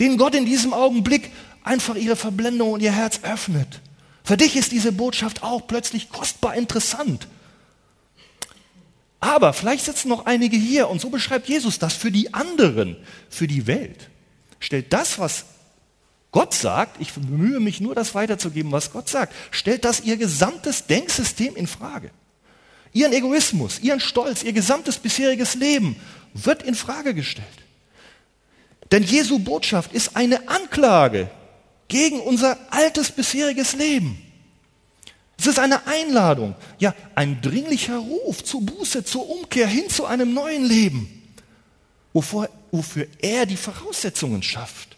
den 0.00 0.18
Gott 0.18 0.34
in 0.34 0.44
diesem 0.44 0.74
Augenblick 0.74 1.30
einfach 1.64 1.96
ihre 1.96 2.16
Verblendung 2.16 2.72
und 2.72 2.80
ihr 2.80 2.92
Herz 2.92 3.20
öffnet. 3.22 3.80
Für 4.22 4.36
dich 4.36 4.56
ist 4.56 4.72
diese 4.72 4.92
Botschaft 4.92 5.42
auch 5.42 5.66
plötzlich 5.66 6.10
kostbar 6.10 6.54
interessant. 6.54 7.26
Aber 9.20 9.52
vielleicht 9.54 9.86
sitzen 9.86 10.08
noch 10.08 10.26
einige 10.26 10.56
hier 10.56 10.88
und 10.88 11.00
so 11.00 11.08
beschreibt 11.10 11.48
Jesus 11.48 11.78
das 11.78 11.94
für 11.94 12.12
die 12.12 12.32
anderen, 12.34 12.96
für 13.30 13.46
die 13.46 13.66
Welt. 13.66 14.10
Stellt 14.60 14.92
das, 14.92 15.18
was 15.18 15.46
Gott 16.30 16.52
sagt, 16.52 17.00
ich 17.00 17.12
bemühe 17.12 17.60
mich 17.60 17.80
nur, 17.80 17.94
das 17.94 18.14
weiterzugeben, 18.14 18.72
was 18.72 18.92
Gott 18.92 19.08
sagt, 19.08 19.32
stellt 19.50 19.84
das 19.84 20.00
ihr 20.00 20.16
gesamtes 20.16 20.86
Denksystem 20.86 21.56
in 21.56 21.66
Frage. 21.66 22.10
Ihren 22.92 23.12
Egoismus, 23.12 23.78
ihren 23.80 24.00
Stolz, 24.00 24.42
ihr 24.42 24.52
gesamtes 24.52 24.98
bisheriges 24.98 25.54
Leben 25.54 25.96
wird 26.34 26.62
in 26.62 26.74
Frage 26.74 27.14
gestellt. 27.14 27.46
Denn 28.92 29.02
Jesu 29.02 29.38
Botschaft 29.38 29.92
ist 29.92 30.16
eine 30.16 30.48
Anklage 30.48 31.30
gegen 31.94 32.18
unser 32.18 32.58
altes 32.70 33.12
bisheriges 33.12 33.74
Leben. 33.74 34.20
Es 35.38 35.46
ist 35.46 35.60
eine 35.60 35.86
Einladung, 35.86 36.56
ja, 36.80 36.92
ein 37.14 37.40
dringlicher 37.40 37.98
Ruf 37.98 38.42
zur 38.42 38.62
Buße, 38.62 39.04
zur 39.04 39.30
Umkehr 39.30 39.68
hin 39.68 39.88
zu 39.88 40.04
einem 40.04 40.34
neuen 40.34 40.64
Leben, 40.64 41.22
wofür, 42.12 42.50
wofür 42.72 43.06
er 43.20 43.46
die 43.46 43.56
Voraussetzungen 43.56 44.42
schafft. 44.42 44.96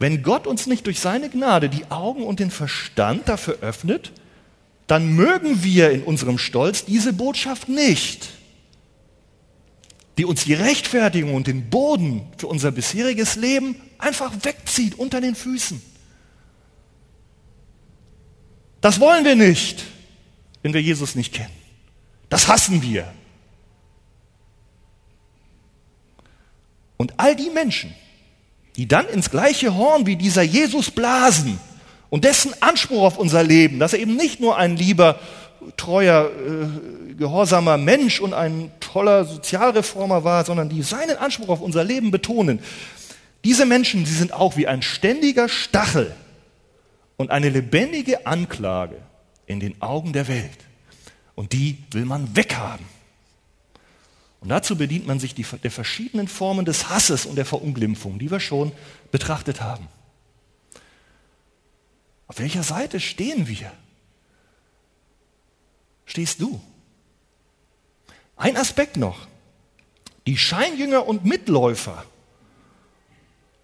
Wenn 0.00 0.24
Gott 0.24 0.48
uns 0.48 0.66
nicht 0.66 0.84
durch 0.84 0.98
seine 0.98 1.30
Gnade 1.30 1.68
die 1.68 1.92
Augen 1.92 2.24
und 2.24 2.40
den 2.40 2.50
Verstand 2.50 3.28
dafür 3.28 3.58
öffnet, 3.60 4.10
dann 4.88 5.14
mögen 5.14 5.62
wir 5.62 5.92
in 5.92 6.02
unserem 6.02 6.38
Stolz 6.38 6.84
diese 6.84 7.12
Botschaft 7.12 7.68
nicht, 7.68 8.30
die 10.18 10.24
uns 10.24 10.42
die 10.42 10.54
Rechtfertigung 10.54 11.34
und 11.34 11.46
den 11.46 11.70
Boden 11.70 12.26
für 12.36 12.48
unser 12.48 12.72
bisheriges 12.72 13.36
Leben 13.36 13.76
einfach 13.98 14.32
wegzieht 14.42 14.98
unter 14.98 15.20
den 15.20 15.34
Füßen. 15.34 15.80
Das 18.80 19.00
wollen 19.00 19.24
wir 19.24 19.36
nicht, 19.36 19.84
wenn 20.62 20.74
wir 20.74 20.82
Jesus 20.82 21.14
nicht 21.14 21.32
kennen. 21.32 21.50
Das 22.28 22.48
hassen 22.48 22.82
wir. 22.82 23.12
Und 26.96 27.14
all 27.18 27.36
die 27.36 27.50
Menschen, 27.50 27.94
die 28.76 28.88
dann 28.88 29.08
ins 29.08 29.30
gleiche 29.30 29.74
Horn 29.74 30.06
wie 30.06 30.16
dieser 30.16 30.42
Jesus 30.42 30.90
blasen 30.90 31.58
und 32.10 32.24
dessen 32.24 32.54
Anspruch 32.62 33.02
auf 33.02 33.18
unser 33.18 33.42
Leben, 33.42 33.78
dass 33.78 33.92
er 33.92 33.98
eben 34.00 34.16
nicht 34.16 34.40
nur 34.40 34.56
ein 34.56 34.76
lieber, 34.76 35.18
treuer, 35.76 36.30
äh, 36.30 37.14
gehorsamer 37.14 37.76
Mensch 37.76 38.20
und 38.20 38.34
ein 38.34 38.70
toller 38.80 39.24
Sozialreformer 39.24 40.22
war, 40.24 40.44
sondern 40.44 40.68
die 40.68 40.82
seinen 40.82 41.16
Anspruch 41.16 41.48
auf 41.48 41.60
unser 41.60 41.82
Leben 41.82 42.10
betonen, 42.10 42.60
diese 43.46 43.64
Menschen, 43.64 44.04
sie 44.04 44.12
sind 44.12 44.32
auch 44.32 44.56
wie 44.56 44.66
ein 44.66 44.82
ständiger 44.82 45.48
Stachel 45.48 46.12
und 47.16 47.30
eine 47.30 47.48
lebendige 47.48 48.26
Anklage 48.26 49.00
in 49.46 49.60
den 49.60 49.80
Augen 49.80 50.12
der 50.12 50.26
Welt. 50.26 50.58
Und 51.36 51.52
die 51.52 51.78
will 51.92 52.06
man 52.06 52.34
weghaben. 52.34 52.84
Und 54.40 54.48
dazu 54.48 54.74
bedient 54.74 55.06
man 55.06 55.20
sich 55.20 55.36
die, 55.36 55.46
der 55.62 55.70
verschiedenen 55.70 56.26
Formen 56.26 56.64
des 56.64 56.88
Hasses 56.88 57.24
und 57.24 57.36
der 57.36 57.44
Verunglimpfung, 57.44 58.18
die 58.18 58.32
wir 58.32 58.40
schon 58.40 58.72
betrachtet 59.12 59.60
haben. 59.60 59.86
Auf 62.26 62.40
welcher 62.40 62.64
Seite 62.64 62.98
stehen 62.98 63.46
wir? 63.46 63.70
Stehst 66.04 66.40
du? 66.40 66.60
Ein 68.34 68.56
Aspekt 68.56 68.96
noch. 68.96 69.28
Die 70.26 70.36
Scheinjünger 70.36 71.06
und 71.06 71.24
Mitläufer 71.24 72.04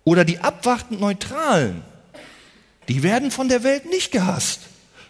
oder 0.04 0.24
die 0.24 0.38
abwartend 0.40 1.00
Neutralen 1.00 1.82
die 2.88 3.02
werden 3.02 3.30
von 3.30 3.48
der 3.48 3.62
Welt 3.62 3.86
nicht 3.86 4.12
gehasst. 4.12 4.60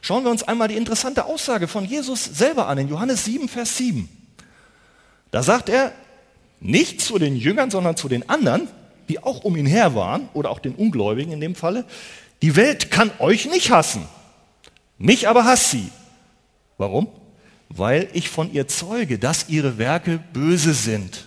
Schauen 0.02 0.24
wir 0.24 0.30
uns 0.30 0.42
einmal 0.42 0.68
die 0.68 0.76
interessante 0.76 1.24
Aussage 1.24 1.68
von 1.68 1.84
Jesus 1.84 2.24
selber 2.24 2.66
an, 2.68 2.78
in 2.78 2.88
Johannes 2.88 3.24
7, 3.24 3.48
Vers 3.48 3.76
7. 3.76 4.08
Da 5.30 5.42
sagt 5.42 5.68
er, 5.68 5.92
nicht 6.60 7.00
zu 7.00 7.18
den 7.18 7.36
Jüngern, 7.36 7.70
sondern 7.70 7.96
zu 7.96 8.08
den 8.08 8.28
anderen, 8.28 8.68
die 9.08 9.22
auch 9.22 9.44
um 9.44 9.56
ihn 9.56 9.66
her 9.66 9.94
waren, 9.94 10.28
oder 10.34 10.50
auch 10.50 10.58
den 10.58 10.74
Ungläubigen 10.74 11.32
in 11.32 11.40
dem 11.40 11.54
Falle, 11.54 11.84
die 12.42 12.56
Welt 12.56 12.90
kann 12.90 13.10
euch 13.18 13.46
nicht 13.46 13.70
hassen, 13.70 14.06
mich 14.98 15.28
aber 15.28 15.44
hasst 15.44 15.70
sie. 15.70 15.90
Warum? 16.78 17.08
Weil 17.68 18.08
ich 18.12 18.28
von 18.28 18.52
ihr 18.52 18.68
zeuge, 18.68 19.18
dass 19.18 19.48
ihre 19.48 19.78
Werke 19.78 20.18
böse 20.32 20.74
sind. 20.74 21.26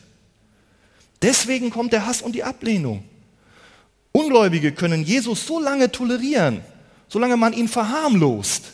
Deswegen 1.22 1.70
kommt 1.70 1.94
der 1.94 2.06
Hass 2.06 2.22
und 2.22 2.34
die 2.34 2.44
Ablehnung. 2.44 3.04
Ungläubige 4.16 4.72
können 4.72 5.04
Jesus 5.04 5.46
so 5.46 5.60
lange 5.60 5.92
tolerieren, 5.92 6.62
solange 7.10 7.36
man 7.36 7.52
ihn 7.52 7.68
verharmlost 7.68 8.72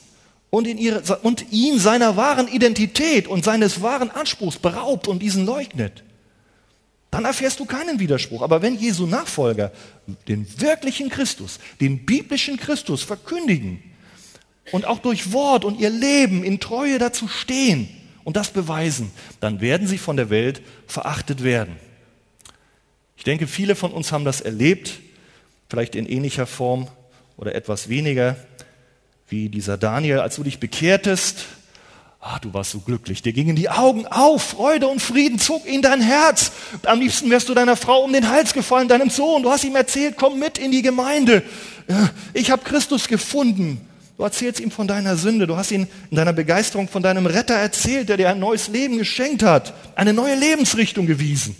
und, 0.51 0.67
ihre, 0.67 1.01
und 1.23 1.51
ihn 1.51 1.79
seiner 1.79 2.15
wahren 2.15 2.47
Identität 2.47 3.27
und 3.27 3.43
seines 3.43 3.81
wahren 3.81 4.11
Anspruchs 4.11 4.59
beraubt 4.59 5.07
und 5.07 5.19
diesen 5.19 5.47
leugnet. 5.47 6.03
Dann 7.09 7.25
erfährst 7.25 7.59
du 7.59 7.65
keinen 7.65 7.99
Widerspruch. 7.99 8.43
Aber 8.43 8.61
wenn 8.61 8.77
Jesu 8.77 9.07
Nachfolger 9.07 9.71
den 10.27 10.45
wirklichen 10.61 11.09
Christus, 11.09 11.57
den 11.79 12.05
biblischen 12.05 12.57
Christus 12.57 13.01
verkündigen 13.01 13.81
und 14.71 14.85
auch 14.85 14.99
durch 14.99 15.33
Wort 15.33 15.65
und 15.65 15.79
ihr 15.79 15.89
Leben 15.89 16.43
in 16.43 16.59
Treue 16.59 16.99
dazu 16.99 17.27
stehen 17.27 17.89
und 18.25 18.37
das 18.37 18.51
beweisen, 18.51 19.09
dann 19.39 19.59
werden 19.59 19.87
sie 19.87 19.97
von 19.97 20.17
der 20.17 20.29
Welt 20.29 20.61
verachtet 20.85 21.43
werden. 21.43 21.77
Ich 23.17 23.23
denke, 23.23 23.47
viele 23.47 23.75
von 23.75 23.91
uns 23.91 24.11
haben 24.11 24.23
das 24.23 24.41
erlebt, 24.41 24.99
vielleicht 25.71 25.95
in 25.95 26.05
ähnlicher 26.05 26.45
Form 26.45 26.89
oder 27.37 27.55
etwas 27.55 27.87
weniger 27.87 28.35
wie 29.29 29.47
dieser 29.47 29.77
Daniel, 29.77 30.19
als 30.19 30.35
du 30.35 30.43
dich 30.43 30.59
bekehrtest. 30.59 31.45
Ah, 32.19 32.39
du 32.39 32.53
warst 32.53 32.71
so 32.71 32.79
glücklich, 32.79 33.21
dir 33.21 33.31
gingen 33.31 33.55
die 33.55 33.69
Augen 33.69 34.05
auf, 34.05 34.43
Freude 34.43 34.87
und 34.87 35.01
Frieden 35.01 35.39
zog 35.39 35.65
in 35.65 35.81
dein 35.81 36.01
Herz. 36.01 36.51
Am 36.83 36.99
liebsten 36.99 37.29
wärst 37.29 37.47
du 37.47 37.53
deiner 37.53 37.77
Frau 37.77 38.03
um 38.03 38.11
den 38.11 38.29
Hals 38.29 38.53
gefallen, 38.53 38.89
deinem 38.89 39.09
Sohn. 39.09 39.43
Du 39.43 39.49
hast 39.49 39.63
ihm 39.63 39.75
erzählt, 39.77 40.17
komm 40.17 40.39
mit 40.39 40.57
in 40.57 40.71
die 40.71 40.81
Gemeinde. 40.81 41.41
Ich 42.33 42.51
habe 42.51 42.63
Christus 42.63 43.07
gefunden. 43.07 43.79
Du 44.17 44.23
erzählst 44.23 44.59
ihm 44.59 44.71
von 44.71 44.89
deiner 44.89 45.15
Sünde. 45.15 45.47
Du 45.47 45.55
hast 45.55 45.71
ihn 45.71 45.87
in 46.09 46.17
deiner 46.17 46.33
Begeisterung 46.33 46.89
von 46.89 47.01
deinem 47.01 47.27
Retter 47.27 47.55
erzählt, 47.55 48.09
der 48.09 48.17
dir 48.17 48.29
ein 48.29 48.39
neues 48.39 48.67
Leben 48.67 48.97
geschenkt 48.97 49.41
hat, 49.41 49.73
eine 49.95 50.11
neue 50.11 50.35
Lebensrichtung 50.35 51.07
gewiesen. 51.07 51.55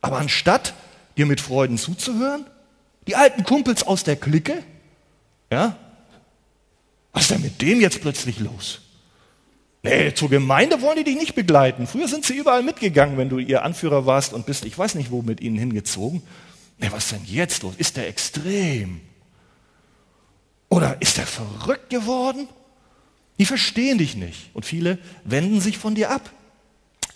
Aber 0.00 0.18
anstatt 0.18 0.74
dir 1.16 1.26
mit 1.26 1.40
Freuden 1.40 1.78
zuzuhören? 1.78 2.46
Die 3.06 3.16
alten 3.16 3.44
Kumpels 3.44 3.82
aus 3.82 4.04
der 4.04 4.16
Clique? 4.16 4.62
Ja? 5.50 5.76
Was 7.12 7.22
ist 7.22 7.30
denn 7.32 7.42
mit 7.42 7.60
dem 7.60 7.80
jetzt 7.80 8.00
plötzlich 8.00 8.38
los? 8.40 8.80
Nee, 9.82 10.14
zur 10.14 10.30
Gemeinde 10.30 10.80
wollen 10.80 10.96
die 10.96 11.04
dich 11.04 11.16
nicht 11.16 11.34
begleiten. 11.34 11.86
Früher 11.86 12.06
sind 12.06 12.24
sie 12.24 12.36
überall 12.36 12.62
mitgegangen, 12.62 13.18
wenn 13.18 13.28
du 13.28 13.38
ihr 13.38 13.64
Anführer 13.64 14.06
warst 14.06 14.32
und 14.32 14.46
bist, 14.46 14.64
ich 14.64 14.78
weiß 14.78 14.94
nicht 14.94 15.10
wo, 15.10 15.22
mit 15.22 15.40
ihnen 15.40 15.58
hingezogen. 15.58 16.22
Nee, 16.78 16.88
was 16.92 17.04
ist 17.04 17.12
denn 17.12 17.24
jetzt 17.26 17.62
los? 17.64 17.74
Ist 17.78 17.96
der 17.96 18.08
extrem? 18.08 19.00
Oder 20.68 21.02
ist 21.02 21.18
er 21.18 21.26
verrückt 21.26 21.90
geworden? 21.90 22.48
Die 23.38 23.44
verstehen 23.44 23.98
dich 23.98 24.14
nicht. 24.14 24.50
Und 24.54 24.64
viele 24.64 24.98
wenden 25.24 25.60
sich 25.60 25.78
von 25.78 25.94
dir 25.96 26.10
ab. 26.10 26.30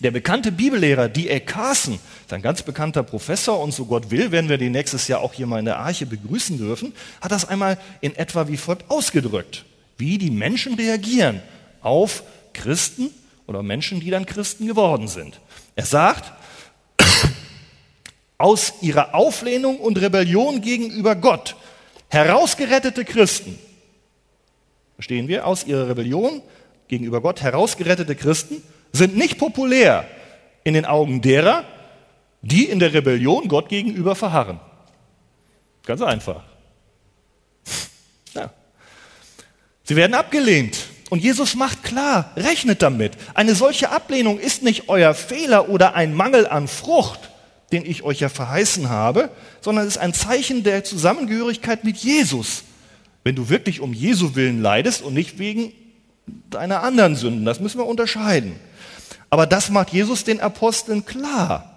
Der 0.01 0.11
bekannte 0.11 0.53
Bibellehrer 0.53 1.09
D.A. 1.09 1.41
Carson, 1.41 1.95
ist 1.95 2.33
ein 2.33 2.43
ganz 2.43 2.63
bekannter 2.63 3.03
Professor 3.03 3.61
und 3.61 3.73
so 3.73 3.87
Gott 3.87 4.11
will, 4.11 4.31
werden 4.31 4.51
wir 4.51 4.59
den 4.59 4.73
nächstes 4.73 5.09
Jahr 5.09 5.21
auch 5.21 5.33
hier 5.33 5.47
mal 5.47 5.59
in 5.59 5.65
der 5.65 5.79
Arche 5.79 6.05
begrüßen 6.05 6.59
dürfen, 6.59 6.93
hat 7.23 7.33
das 7.33 7.49
einmal 7.49 7.79
in 8.03 8.15
etwa 8.15 8.47
wie 8.47 8.59
folgt 8.59 8.91
ausgedrückt, 8.91 9.65
wie 9.97 10.19
die 10.19 10.31
Menschen 10.31 10.75
reagieren 10.75 11.41
auf 11.81 12.25
Christen 12.53 13.11
oder 13.47 13.63
Menschen, 13.63 14.01
die 14.01 14.11
dann 14.11 14.27
Christen 14.27 14.67
geworden 14.67 15.09
sind. 15.09 15.41
Er 15.77 15.87
sagt, 15.87 16.31
aus 18.39 18.75
ihrer 18.83 19.15
Auflehnung 19.15 19.79
und 19.79 19.99
Rebellion 19.99 20.61
gegenüber 20.61 21.15
Gott 21.15 21.57
herausgerettete 22.09 23.07
Christen, 23.07 23.59
verstehen 24.97 25.27
wir, 25.29 25.47
aus 25.47 25.65
ihrer 25.65 25.89
Rebellion 25.89 26.43
gegenüber 26.89 27.23
Gott 27.23 27.41
herausgerettete 27.41 28.15
Christen 28.15 28.63
sind 28.97 29.17
nicht 29.17 29.39
populär 29.39 30.07
in 30.65 30.75
den 30.75 30.85
Augen 30.85 31.21
derer, 31.21 31.65
die 32.43 32.65
in 32.65 32.79
der 32.79 32.93
Rebellion 32.93 33.49
Gott 33.49 33.69
gegenüber 33.69 34.15
verharren. 34.15 34.61
Ganz 35.85 36.03
einfach. 36.03 36.43
Ja. 38.35 38.51
Sie 39.85 39.97
werden 39.97 40.15
abgelehnt. 40.15 40.79
Und 41.09 41.23
Jesus 41.23 41.55
macht 41.55 41.85
klar, 41.85 42.33
rechnet 42.37 42.83
damit. 42.83 43.13
Eine 43.35 43.55
solche 43.55 43.91
Ablehnung 43.91 44.41
ist 44.41 44.65
nicht 44.65 44.89
euer 44.89 45.15
Fehler 45.15 45.69
oder 45.69 45.95
ein 45.95 46.15
Mangel 46.15 46.49
an 46.49 46.67
Frucht, 46.67 47.31
den 47.71 47.87
ich 47.87 48.03
euch 48.03 48.21
ja 48.21 48.29
verheißen 48.29 48.89
habe, 48.89 49.31
sondern 49.61 49.87
es 49.87 49.95
ist 49.95 50.03
ein 50.03 50.15
Zeichen 50.15 50.65
der 50.65 50.83
Zusammengehörigkeit 50.83 51.85
mit 51.85 51.97
Jesus. 51.97 52.65
Wenn 53.23 53.37
du 53.37 53.49
wirklich 53.49 53.81
um 53.81 53.93
Jesu 53.93 54.35
willen 54.35 54.63
leidest 54.63 55.03
und 55.03 55.15
nicht 55.15 55.39
wegen 55.39 55.73
deiner 56.51 56.83
anderen 56.83 57.17
Sünden. 57.17 57.45
Das 57.45 57.61
müssen 57.61 57.79
wir 57.79 57.87
unterscheiden. 57.87 58.57
Aber 59.31 59.47
das 59.47 59.71
macht 59.71 59.93
Jesus 59.93 60.25
den 60.25 60.41
Aposteln 60.41 61.05
klar. 61.05 61.73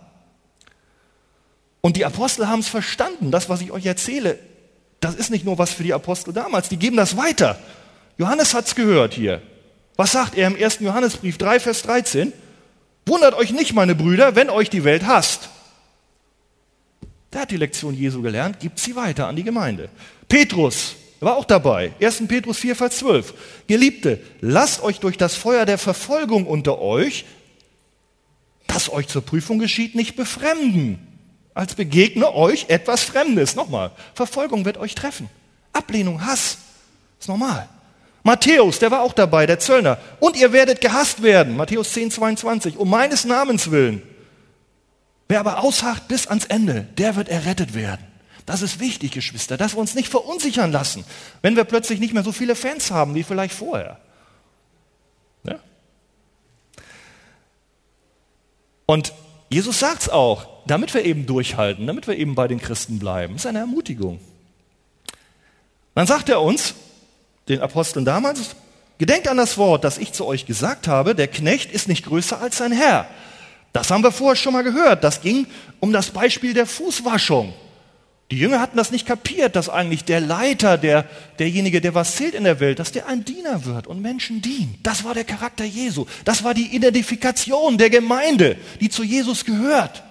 Und 1.81 1.97
die 1.97 2.05
Apostel 2.05 2.47
haben 2.47 2.59
es 2.59 2.67
verstanden. 2.67 3.31
Das, 3.31 3.49
was 3.49 3.61
ich 3.61 3.71
euch 3.71 3.85
erzähle, 3.85 4.39
das 4.99 5.15
ist 5.15 5.29
nicht 5.29 5.45
nur 5.45 5.57
was 5.57 5.71
für 5.71 5.83
die 5.83 5.93
Apostel 5.93 6.33
damals. 6.33 6.69
Die 6.69 6.77
geben 6.77 6.97
das 6.97 7.15
weiter. 7.17 7.57
Johannes 8.17 8.53
hat 8.53 8.67
es 8.67 8.75
gehört 8.75 9.13
hier. 9.13 9.41
Was 9.95 10.11
sagt 10.11 10.35
er 10.35 10.47
im 10.47 10.55
1. 10.55 10.79
Johannesbrief 10.79 11.37
3, 11.37 11.59
Vers 11.59 11.81
13? 11.83 12.33
Wundert 13.05 13.33
euch 13.33 13.51
nicht, 13.51 13.73
meine 13.73 13.95
Brüder, 13.95 14.35
wenn 14.35 14.49
euch 14.49 14.69
die 14.69 14.83
Welt 14.83 15.05
hasst. 15.05 15.49
Der 17.33 17.41
hat 17.41 17.51
die 17.51 17.57
Lektion 17.57 17.93
Jesu 17.93 18.21
gelernt, 18.21 18.59
gibt 18.59 18.79
sie 18.79 18.95
weiter 18.95 19.27
an 19.27 19.35
die 19.35 19.43
Gemeinde. 19.43 19.89
Petrus 20.27 20.95
war 21.19 21.37
auch 21.37 21.45
dabei. 21.45 21.91
1. 22.01 22.27
Petrus 22.27 22.57
4, 22.57 22.75
Vers 22.75 22.97
12. 22.99 23.33
Geliebte, 23.67 24.19
lasst 24.41 24.83
euch 24.83 24.99
durch 24.99 25.17
das 25.17 25.35
Feuer 25.35 25.65
der 25.65 25.77
Verfolgung 25.77 26.45
unter 26.45 26.79
euch 26.79 27.25
das 28.69 28.91
euch 28.91 29.07
zur 29.07 29.23
Prüfung 29.23 29.59
geschieht, 29.59 29.95
nicht 29.95 30.15
befremden, 30.15 30.99
als 31.53 31.73
begegne 31.73 32.33
euch 32.33 32.69
etwas 32.69 33.03
Fremdes. 33.03 33.55
Nochmal, 33.55 33.91
Verfolgung 34.13 34.63
wird 34.63 34.77
euch 34.77 34.95
treffen. 34.95 35.29
Ablehnung, 35.73 36.25
Hass, 36.25 36.59
ist 37.19 37.27
normal. 37.27 37.67
Matthäus, 38.23 38.79
der 38.79 38.91
war 38.91 39.01
auch 39.01 39.13
dabei, 39.13 39.45
der 39.45 39.59
Zöllner. 39.59 39.97
Und 40.19 40.37
ihr 40.37 40.53
werdet 40.53 40.81
gehasst 40.81 41.23
werden, 41.23 41.57
Matthäus 41.57 41.93
10, 41.93 42.11
22, 42.11 42.77
um 42.77 42.89
meines 42.89 43.25
Namens 43.25 43.71
willen. 43.71 44.01
Wer 45.27 45.39
aber 45.39 45.63
ausharrt 45.63 46.07
bis 46.07 46.27
ans 46.27 46.45
Ende, 46.45 46.87
der 46.97 47.15
wird 47.15 47.29
errettet 47.29 47.73
werden. 47.73 48.05
Das 48.49 48.63
ist 48.63 48.79
wichtig, 48.79 49.11
Geschwister, 49.11 49.57
dass 49.57 49.75
wir 49.75 49.79
uns 49.79 49.93
nicht 49.93 50.09
verunsichern 50.09 50.71
lassen, 50.71 51.05
wenn 51.43 51.55
wir 51.55 51.65
plötzlich 51.65 51.99
nicht 51.99 52.15
mehr 52.15 52.23
so 52.23 52.31
viele 52.31 52.55
Fans 52.55 52.89
haben 52.89 53.13
wie 53.13 53.21
vielleicht 53.21 53.53
vorher. 53.53 53.99
Und 58.87 59.13
Jesus 59.49 59.77
sagt 59.77 60.01
es 60.01 60.09
auch, 60.09 60.47
damit 60.65 60.95
wir 60.95 61.05
eben 61.05 61.27
durchhalten, 61.27 61.85
damit 61.85 62.07
wir 62.07 62.17
eben 62.17 62.33
bei 62.33 62.47
den 62.47 62.59
Christen 62.59 62.97
bleiben. 62.97 63.33
Das 63.33 63.43
ist 63.43 63.45
eine 63.45 63.59
Ermutigung. 63.59 64.19
Dann 65.93 66.07
sagt 66.07 66.27
er 66.27 66.41
uns, 66.41 66.73
den 67.49 67.61
Aposteln 67.61 68.03
damals, 68.03 68.55
gedenkt 68.97 69.27
an 69.27 69.37
das 69.37 69.59
Wort, 69.59 69.83
das 69.83 69.99
ich 69.99 70.11
zu 70.11 70.25
euch 70.25 70.47
gesagt 70.47 70.87
habe, 70.87 71.13
der 71.13 71.27
Knecht 71.27 71.71
ist 71.71 71.87
nicht 71.87 72.03
größer 72.03 72.41
als 72.41 72.57
sein 72.57 72.71
Herr. 72.71 73.07
Das 73.73 73.91
haben 73.91 74.03
wir 74.03 74.11
vorher 74.11 74.35
schon 74.35 74.53
mal 74.53 74.63
gehört. 74.63 75.03
Das 75.03 75.21
ging 75.21 75.45
um 75.79 75.93
das 75.93 76.09
Beispiel 76.09 76.55
der 76.55 76.65
Fußwaschung. 76.65 77.53
Die 78.31 78.37
Jünger 78.37 78.59
hatten 78.59 78.77
das 78.77 78.91
nicht 78.91 79.07
kapiert, 79.07 79.55
dass 79.55 79.69
eigentlich 79.69 80.03
der 80.03 80.19
Leiter, 80.19 80.77
der, 80.77 81.05
derjenige, 81.39 81.81
der 81.81 81.95
was 81.95 82.15
zählt 82.15 82.35
in 82.35 82.43
der 82.43 82.59
Welt, 82.59 82.77
dass 82.77 82.91
der 82.91 83.07
ein 83.07 83.25
Diener 83.25 83.65
wird 83.65 83.87
und 83.87 84.01
Menschen 84.03 84.41
dient. 84.41 84.75
Das 84.83 85.03
war 85.03 85.15
der 85.15 85.23
Charakter 85.23 85.65
Jesu. 85.65 86.05
Das 86.25 86.43
war 86.43 86.53
die 86.53 86.75
Identifikation 86.75 87.79
der 87.79 87.89
Gemeinde, 87.89 88.57
die 88.81 88.89
zu 88.89 89.03
Jesus 89.03 89.45
gehört. 89.45 90.03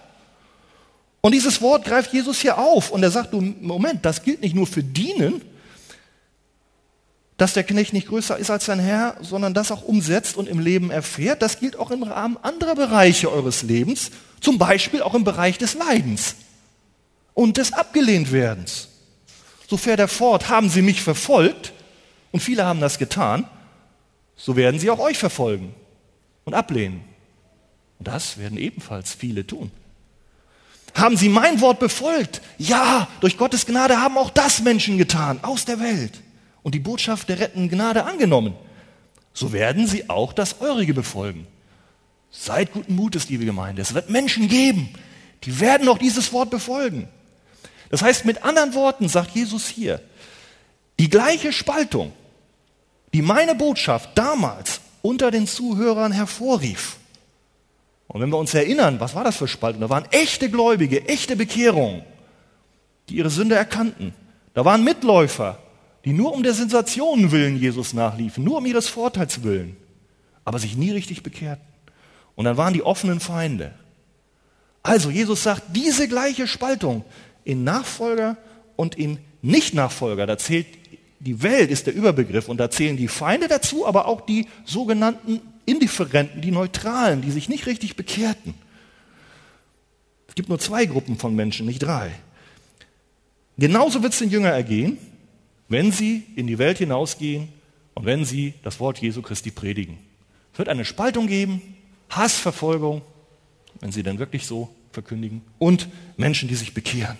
Und 1.20 1.32
dieses 1.32 1.62
Wort 1.62 1.84
greift 1.84 2.12
Jesus 2.12 2.40
hier 2.40 2.58
auf 2.58 2.90
und 2.90 3.04
er 3.04 3.12
sagt, 3.12 3.32
du, 3.32 3.40
Moment, 3.40 4.04
das 4.04 4.24
gilt 4.24 4.40
nicht 4.40 4.54
nur 4.54 4.66
für 4.66 4.82
Dienen, 4.82 5.40
dass 7.36 7.52
der 7.52 7.62
Knecht 7.62 7.92
nicht 7.92 8.08
größer 8.08 8.36
ist 8.36 8.50
als 8.50 8.64
sein 8.64 8.80
Herr, 8.80 9.16
sondern 9.20 9.54
das 9.54 9.70
auch 9.70 9.82
umsetzt 9.82 10.36
und 10.36 10.48
im 10.48 10.58
Leben 10.58 10.90
erfährt. 10.90 11.40
Das 11.40 11.60
gilt 11.60 11.78
auch 11.78 11.92
im 11.92 12.02
Rahmen 12.02 12.36
anderer 12.42 12.74
Bereiche 12.74 13.30
eures 13.30 13.62
Lebens, 13.62 14.10
zum 14.40 14.58
Beispiel 14.58 15.02
auch 15.02 15.14
im 15.14 15.22
Bereich 15.22 15.56
des 15.56 15.74
Leidens 15.74 16.34
und 17.38 17.56
des 17.56 17.72
Abgelehntwerdens. 17.72 18.88
So 19.68 19.76
fährt 19.76 20.00
er 20.00 20.08
fort, 20.08 20.48
haben 20.48 20.68
sie 20.68 20.82
mich 20.82 21.02
verfolgt, 21.02 21.72
und 22.32 22.40
viele 22.40 22.64
haben 22.64 22.80
das 22.80 22.98
getan, 22.98 23.44
so 24.34 24.56
werden 24.56 24.80
sie 24.80 24.90
auch 24.90 24.98
euch 24.98 25.18
verfolgen 25.18 25.72
und 26.44 26.54
ablehnen. 26.54 27.04
Und 28.00 28.08
das 28.08 28.38
werden 28.38 28.58
ebenfalls 28.58 29.14
viele 29.14 29.46
tun. 29.46 29.70
Haben 30.96 31.16
sie 31.16 31.28
mein 31.28 31.60
Wort 31.60 31.78
befolgt? 31.78 32.42
Ja, 32.58 33.06
durch 33.20 33.38
Gottes 33.38 33.66
Gnade 33.66 34.00
haben 34.00 34.18
auch 34.18 34.30
das 34.30 34.62
Menschen 34.62 34.98
getan, 34.98 35.38
aus 35.42 35.64
der 35.64 35.78
Welt, 35.78 36.20
und 36.64 36.74
die 36.74 36.80
Botschaft 36.80 37.28
der 37.28 37.38
rettenden 37.38 37.68
Gnade 37.68 38.02
angenommen. 38.04 38.54
So 39.32 39.52
werden 39.52 39.86
sie 39.86 40.10
auch 40.10 40.32
das 40.32 40.60
Eurige 40.60 40.92
befolgen. 40.92 41.46
Seid 42.32 42.72
guten 42.72 42.96
Mutes, 42.96 43.28
liebe 43.28 43.44
Gemeinde. 43.44 43.80
Es 43.80 43.94
wird 43.94 44.10
Menschen 44.10 44.48
geben, 44.48 44.88
die 45.44 45.60
werden 45.60 45.88
auch 45.88 45.98
dieses 45.98 46.32
Wort 46.32 46.50
befolgen. 46.50 47.08
Das 47.90 48.02
heißt, 48.02 48.24
mit 48.24 48.44
anderen 48.44 48.74
Worten 48.74 49.08
sagt 49.08 49.34
Jesus 49.34 49.68
hier, 49.68 50.00
die 50.98 51.08
gleiche 51.08 51.52
Spaltung, 51.52 52.12
die 53.14 53.22
meine 53.22 53.54
Botschaft 53.54 54.10
damals 54.14 54.80
unter 55.02 55.30
den 55.30 55.46
Zuhörern 55.46 56.12
hervorrief. 56.12 56.96
Und 58.08 58.20
wenn 58.20 58.30
wir 58.30 58.38
uns 58.38 58.54
erinnern, 58.54 59.00
was 59.00 59.14
war 59.14 59.24
das 59.24 59.36
für 59.36 59.48
Spaltung? 59.48 59.80
Da 59.80 59.90
waren 59.90 60.06
echte 60.10 60.50
Gläubige, 60.50 61.08
echte 61.08 61.36
Bekehrungen, 61.36 62.02
die 63.08 63.16
ihre 63.16 63.30
Sünde 63.30 63.54
erkannten. 63.54 64.14
Da 64.54 64.64
waren 64.64 64.82
Mitläufer, 64.82 65.58
die 66.04 66.12
nur 66.12 66.32
um 66.32 66.42
der 66.42 66.54
Sensationen 66.54 67.32
willen 67.32 67.58
Jesus 67.58 67.92
nachliefen, 67.92 68.44
nur 68.44 68.58
um 68.58 68.66
ihres 68.66 68.88
Vorteils 68.88 69.42
willen, 69.42 69.76
aber 70.44 70.58
sich 70.58 70.76
nie 70.76 70.90
richtig 70.90 71.22
bekehrten. 71.22 71.64
Und 72.34 72.44
dann 72.44 72.56
waren 72.56 72.72
die 72.72 72.82
offenen 72.82 73.20
Feinde. 73.20 73.72
Also 74.82 75.10
Jesus 75.10 75.42
sagt, 75.42 75.62
diese 75.74 76.08
gleiche 76.08 76.46
Spaltung, 76.46 77.04
in 77.48 77.64
Nachfolger 77.64 78.36
und 78.76 78.94
in 78.96 79.18
Nicht-Nachfolger. 79.40 80.26
Da 80.26 80.36
zählt 80.36 80.66
die 81.20 81.42
Welt 81.42 81.70
ist 81.70 81.86
der 81.86 81.94
Überbegriff 81.94 82.48
und 82.48 82.58
da 82.58 82.70
zählen 82.70 82.96
die 82.96 83.08
Feinde 83.08 83.48
dazu, 83.48 83.86
aber 83.86 84.06
auch 84.06 84.20
die 84.20 84.46
sogenannten 84.64 85.40
Indifferenten, 85.64 86.42
die 86.42 86.50
Neutralen, 86.50 87.22
die 87.22 87.30
sich 87.30 87.48
nicht 87.48 87.66
richtig 87.66 87.96
bekehrten. 87.96 88.54
Es 90.28 90.34
gibt 90.34 90.48
nur 90.48 90.58
zwei 90.58 90.86
Gruppen 90.86 91.18
von 91.18 91.34
Menschen, 91.34 91.66
nicht 91.66 91.80
drei. 91.80 92.12
Genauso 93.56 94.02
wird 94.02 94.12
es 94.12 94.20
den 94.20 94.30
Jünger 94.30 94.50
ergehen, 94.50 94.98
wenn 95.68 95.90
sie 95.90 96.22
in 96.36 96.46
die 96.46 96.58
Welt 96.58 96.78
hinausgehen 96.78 97.48
und 97.94 98.04
wenn 98.04 98.24
sie 98.24 98.54
das 98.62 98.78
Wort 98.78 98.98
Jesu 98.98 99.22
Christi 99.22 99.50
predigen. 99.50 99.98
Es 100.52 100.58
wird 100.58 100.68
eine 100.68 100.84
Spaltung 100.84 101.26
geben, 101.26 101.76
Hassverfolgung, 102.10 103.02
wenn 103.80 103.90
sie 103.90 104.04
dann 104.04 104.18
wirklich 104.18 104.46
so 104.46 104.68
verkündigen, 104.92 105.42
und 105.58 105.88
Menschen, 106.16 106.48
die 106.48 106.54
sich 106.54 106.74
bekehren. 106.74 107.18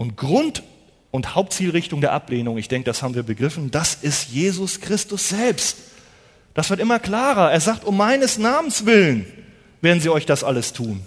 Und 0.00 0.16
Grund 0.16 0.62
und 1.10 1.34
Hauptzielrichtung 1.34 2.00
der 2.00 2.12
Ablehnung, 2.12 2.56
ich 2.56 2.68
denke, 2.68 2.86
das 2.86 3.02
haben 3.02 3.14
wir 3.14 3.22
begriffen, 3.22 3.70
das 3.70 3.96
ist 3.96 4.30
Jesus 4.30 4.80
Christus 4.80 5.28
selbst. 5.28 5.76
Das 6.54 6.70
wird 6.70 6.80
immer 6.80 6.98
klarer. 6.98 7.52
Er 7.52 7.60
sagt, 7.60 7.84
um 7.84 7.98
meines 7.98 8.38
Namens 8.38 8.86
willen 8.86 9.26
werden 9.82 10.00
sie 10.00 10.08
euch 10.08 10.24
das 10.24 10.42
alles 10.42 10.72
tun. 10.72 11.02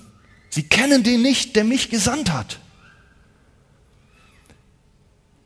Sie 0.52 0.62
kennen 0.62 1.02
den 1.02 1.24
nicht, 1.24 1.56
der 1.56 1.64
mich 1.64 1.90
gesandt 1.90 2.32
hat. 2.32 2.60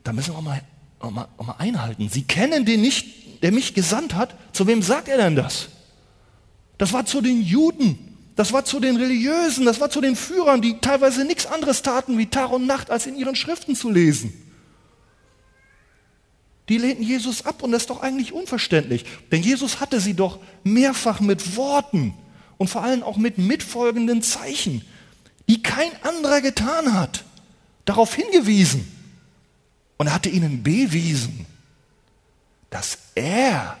Da 0.04 0.12
müssen 0.12 0.34
wir 0.34 0.36
auch 0.36 0.42
mal, 0.42 0.60
auch 1.00 1.10
mal, 1.10 1.28
auch 1.38 1.46
mal 1.46 1.56
einhalten. 1.56 2.10
Sie 2.10 2.24
kennen 2.24 2.66
den 2.66 2.82
nicht, 2.82 3.42
der 3.42 3.50
mich 3.50 3.72
gesandt 3.72 4.14
hat. 4.14 4.34
Zu 4.52 4.66
wem 4.66 4.82
sagt 4.82 5.08
er 5.08 5.16
denn 5.16 5.36
das? 5.36 5.68
Das 6.76 6.92
war 6.92 7.06
zu 7.06 7.22
den 7.22 7.40
Juden. 7.40 8.07
Das 8.38 8.52
war 8.52 8.64
zu 8.64 8.78
den 8.78 8.94
Religiösen, 8.94 9.64
das 9.64 9.80
war 9.80 9.90
zu 9.90 10.00
den 10.00 10.14
Führern, 10.14 10.62
die 10.62 10.78
teilweise 10.78 11.24
nichts 11.24 11.44
anderes 11.44 11.82
taten 11.82 12.18
wie 12.18 12.26
Tag 12.26 12.52
und 12.52 12.68
Nacht, 12.68 12.88
als 12.88 13.04
in 13.04 13.16
ihren 13.16 13.34
Schriften 13.34 13.74
zu 13.74 13.90
lesen. 13.90 14.32
Die 16.68 16.78
lehnten 16.78 17.02
Jesus 17.02 17.44
ab 17.44 17.64
und 17.64 17.72
das 17.72 17.82
ist 17.82 17.90
doch 17.90 18.00
eigentlich 18.00 18.32
unverständlich. 18.32 19.04
Denn 19.32 19.42
Jesus 19.42 19.80
hatte 19.80 19.98
sie 19.98 20.14
doch 20.14 20.38
mehrfach 20.62 21.18
mit 21.18 21.56
Worten 21.56 22.14
und 22.58 22.70
vor 22.70 22.84
allem 22.84 23.02
auch 23.02 23.16
mit 23.16 23.38
mitfolgenden 23.38 24.22
Zeichen, 24.22 24.84
die 25.48 25.60
kein 25.60 25.90
anderer 26.04 26.40
getan 26.40 26.94
hat, 26.94 27.24
darauf 27.86 28.14
hingewiesen 28.14 28.86
und 29.96 30.06
er 30.06 30.14
hatte 30.14 30.28
ihnen 30.28 30.62
bewiesen, 30.62 31.44
dass 32.70 32.98
er 33.16 33.76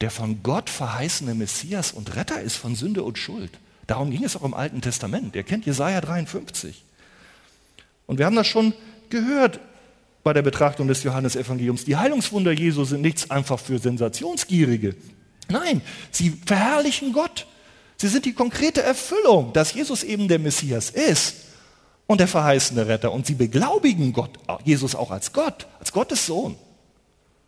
der 0.00 0.10
von 0.10 0.42
Gott 0.42 0.70
verheißene 0.70 1.34
Messias 1.34 1.92
und 1.92 2.14
Retter 2.16 2.40
ist 2.40 2.56
von 2.56 2.74
Sünde 2.74 3.02
und 3.02 3.18
Schuld. 3.18 3.50
Darum 3.86 4.10
ging 4.10 4.22
es 4.24 4.36
auch 4.36 4.44
im 4.44 4.54
Alten 4.54 4.80
Testament. 4.80 5.34
Ihr 5.34 5.42
kennt 5.42 5.66
Jesaja 5.66 6.00
53. 6.00 6.84
Und 8.06 8.18
wir 8.18 8.26
haben 8.26 8.36
das 8.36 8.46
schon 8.46 8.74
gehört 9.10 9.60
bei 10.22 10.32
der 10.32 10.42
Betrachtung 10.42 10.88
des 10.88 11.02
Johannesevangeliums. 11.02 11.84
Die 11.84 11.96
Heilungswunder 11.96 12.52
Jesu 12.52 12.84
sind 12.84 13.00
nichts 13.00 13.30
einfach 13.30 13.58
für 13.58 13.78
Sensationsgierige. 13.78 14.94
Nein, 15.48 15.80
sie 16.10 16.38
verherrlichen 16.44 17.12
Gott. 17.12 17.46
Sie 17.96 18.08
sind 18.08 18.26
die 18.26 18.34
konkrete 18.34 18.82
Erfüllung, 18.82 19.52
dass 19.52 19.72
Jesus 19.72 20.04
eben 20.04 20.28
der 20.28 20.38
Messias 20.38 20.90
ist 20.90 21.34
und 22.06 22.20
der 22.20 22.28
verheißene 22.28 22.86
Retter. 22.86 23.10
Und 23.12 23.26
sie 23.26 23.34
beglaubigen 23.34 24.12
Gott, 24.12 24.38
Jesus 24.64 24.94
auch 24.94 25.10
als 25.10 25.32
Gott, 25.32 25.66
als 25.80 25.92
Gottes 25.92 26.26
Sohn, 26.26 26.56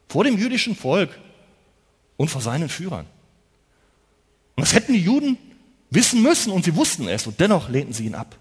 vor 0.09 0.25
dem 0.25 0.39
jüdischen 0.39 0.75
Volk 0.75 1.11
und 2.21 2.29
vor 2.29 2.43
seinen 2.43 2.69
Führern. 2.69 3.07
Und 4.55 4.67
das 4.67 4.75
hätten 4.75 4.93
die 4.93 5.01
Juden 5.01 5.39
wissen 5.89 6.21
müssen 6.21 6.53
und 6.53 6.67
sie 6.67 6.77
wussten 6.77 7.09
es 7.09 7.27
und 7.27 7.41
dennoch 7.41 7.71
lehnten 7.71 7.95
sie 7.95 8.05
ihn 8.05 8.15
ab. 8.15 8.37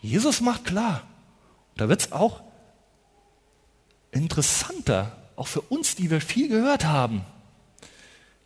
Jesus 0.00 0.40
macht 0.40 0.64
klar, 0.64 1.06
da 1.76 1.88
wird 1.88 2.00
es 2.00 2.10
auch 2.10 2.42
interessanter, 4.10 5.16
auch 5.36 5.46
für 5.46 5.60
uns, 5.60 5.94
die 5.94 6.10
wir 6.10 6.20
viel 6.20 6.48
gehört 6.48 6.86
haben. 6.86 7.24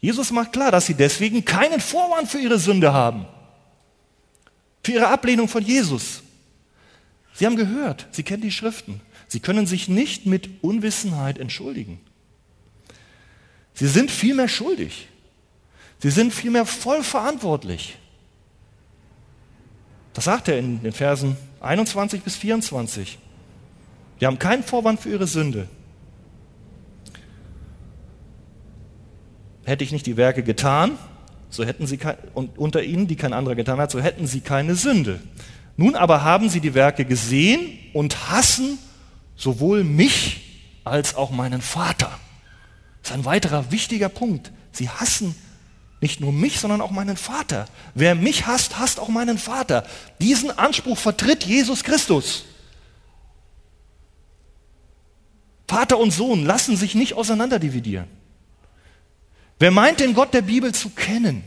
Jesus 0.00 0.32
macht 0.32 0.52
klar, 0.52 0.70
dass 0.70 0.84
sie 0.84 0.92
deswegen 0.92 1.46
keinen 1.46 1.80
Vorwand 1.80 2.28
für 2.28 2.38
ihre 2.38 2.58
Sünde 2.58 2.92
haben, 2.92 3.24
für 4.84 4.92
ihre 4.92 5.08
Ablehnung 5.08 5.48
von 5.48 5.64
Jesus. 5.64 6.20
Sie 7.32 7.46
haben 7.46 7.56
gehört, 7.56 8.06
sie 8.10 8.22
kennen 8.22 8.42
die 8.42 8.52
Schriften. 8.52 9.00
Sie 9.28 9.40
können 9.40 9.66
sich 9.66 9.88
nicht 9.88 10.26
mit 10.26 10.62
Unwissenheit 10.62 11.38
entschuldigen. 11.38 12.05
Sie 13.76 13.86
sind 13.86 14.10
vielmehr 14.10 14.48
schuldig. 14.48 15.06
Sie 15.98 16.10
sind 16.10 16.32
vielmehr 16.32 16.64
voll 16.64 17.02
verantwortlich. 17.02 17.96
Das 20.14 20.24
sagt 20.24 20.48
er 20.48 20.58
in 20.58 20.82
den 20.82 20.92
Versen 20.92 21.36
21 21.60 22.22
bis 22.22 22.36
24. 22.36 23.18
Wir 24.18 24.28
haben 24.28 24.38
keinen 24.38 24.62
Vorwand 24.62 25.00
für 25.00 25.10
ihre 25.10 25.26
Sünde. 25.26 25.68
Hätte 29.64 29.84
ich 29.84 29.92
nicht 29.92 30.06
die 30.06 30.16
Werke 30.16 30.42
getan, 30.42 30.92
so 31.50 31.62
hätten 31.62 31.86
sie 31.86 31.98
und 32.32 32.56
unter 32.56 32.82
ihnen, 32.82 33.08
die 33.08 33.16
kein 33.16 33.34
anderer 33.34 33.56
getan 33.56 33.78
hat, 33.78 33.90
so 33.90 34.00
hätten 34.00 34.26
sie 34.26 34.40
keine 34.40 34.74
Sünde. 34.74 35.20
Nun 35.76 35.96
aber 35.96 36.24
haben 36.24 36.48
sie 36.48 36.60
die 36.60 36.72
Werke 36.72 37.04
gesehen 37.04 37.78
und 37.92 38.30
hassen 38.30 38.78
sowohl 39.34 39.84
mich 39.84 40.64
als 40.84 41.14
auch 41.14 41.30
meinen 41.30 41.60
Vater. 41.60 42.18
Ist 43.06 43.12
ein 43.12 43.24
weiterer 43.24 43.70
wichtiger 43.70 44.08
Punkt. 44.08 44.50
Sie 44.72 44.90
hassen 44.90 45.36
nicht 46.00 46.18
nur 46.18 46.32
mich, 46.32 46.58
sondern 46.58 46.80
auch 46.80 46.90
meinen 46.90 47.16
Vater. 47.16 47.66
Wer 47.94 48.16
mich 48.16 48.48
hasst, 48.48 48.80
hasst 48.80 48.98
auch 48.98 49.06
meinen 49.06 49.38
Vater. 49.38 49.86
Diesen 50.20 50.50
Anspruch 50.50 50.98
vertritt 50.98 51.44
Jesus 51.44 51.84
Christus. 51.84 52.46
Vater 55.68 55.98
und 55.98 56.10
Sohn 56.10 56.44
lassen 56.44 56.76
sich 56.76 56.96
nicht 56.96 57.14
auseinanderdividieren. 57.14 58.08
Wer 59.60 59.70
meint, 59.70 60.00
den 60.00 60.12
Gott 60.12 60.34
der 60.34 60.42
Bibel 60.42 60.74
zu 60.74 60.90
kennen 60.90 61.44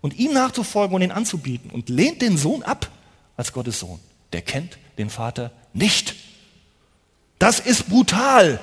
und 0.00 0.18
ihm 0.18 0.32
nachzufolgen 0.32 0.94
und 0.94 1.02
ihn 1.02 1.12
anzubieten 1.12 1.70
und 1.70 1.90
lehnt 1.90 2.22
den 2.22 2.38
Sohn 2.38 2.62
ab 2.62 2.90
als 3.36 3.52
Gottes 3.52 3.80
Sohn, 3.80 4.00
der 4.32 4.40
kennt 4.40 4.78
den 4.96 5.10
Vater 5.10 5.52
nicht. 5.74 6.14
Das 7.38 7.60
ist 7.60 7.90
brutal. 7.90 8.58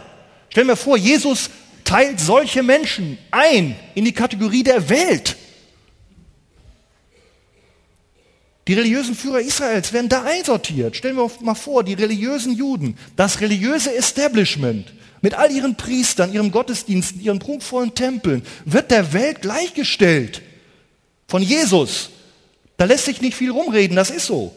Stell 0.49 0.65
mir 0.65 0.75
vor, 0.75 0.97
Jesus 0.97 1.51
teilt 1.91 2.21
solche 2.21 2.63
Menschen 2.63 3.17
ein 3.31 3.75
in 3.95 4.05
die 4.05 4.13
Kategorie 4.13 4.63
der 4.63 4.87
Welt. 4.89 5.35
Die 8.67 8.73
religiösen 8.75 9.13
Führer 9.13 9.41
Israels 9.41 9.91
werden 9.91 10.07
da 10.07 10.23
einsortiert. 10.23 10.95
Stellen 10.95 11.17
wir 11.17 11.23
uns 11.23 11.41
mal 11.41 11.53
vor, 11.53 11.83
die 11.83 11.95
religiösen 11.95 12.53
Juden, 12.53 12.97
das 13.17 13.41
religiöse 13.41 13.93
Establishment 13.93 14.93
mit 15.19 15.33
all 15.33 15.51
ihren 15.51 15.75
Priestern, 15.75 16.31
ihren 16.31 16.51
Gottesdiensten, 16.51 17.19
ihren 17.19 17.39
prunkvollen 17.39 17.93
Tempeln 17.93 18.43
wird 18.63 18.89
der 18.89 19.11
Welt 19.11 19.41
gleichgestellt. 19.41 20.41
Von 21.27 21.41
Jesus. 21.41 22.11
Da 22.77 22.85
lässt 22.85 23.05
sich 23.05 23.19
nicht 23.21 23.35
viel 23.35 23.51
rumreden, 23.51 23.97
das 23.97 24.11
ist 24.11 24.27
so, 24.27 24.55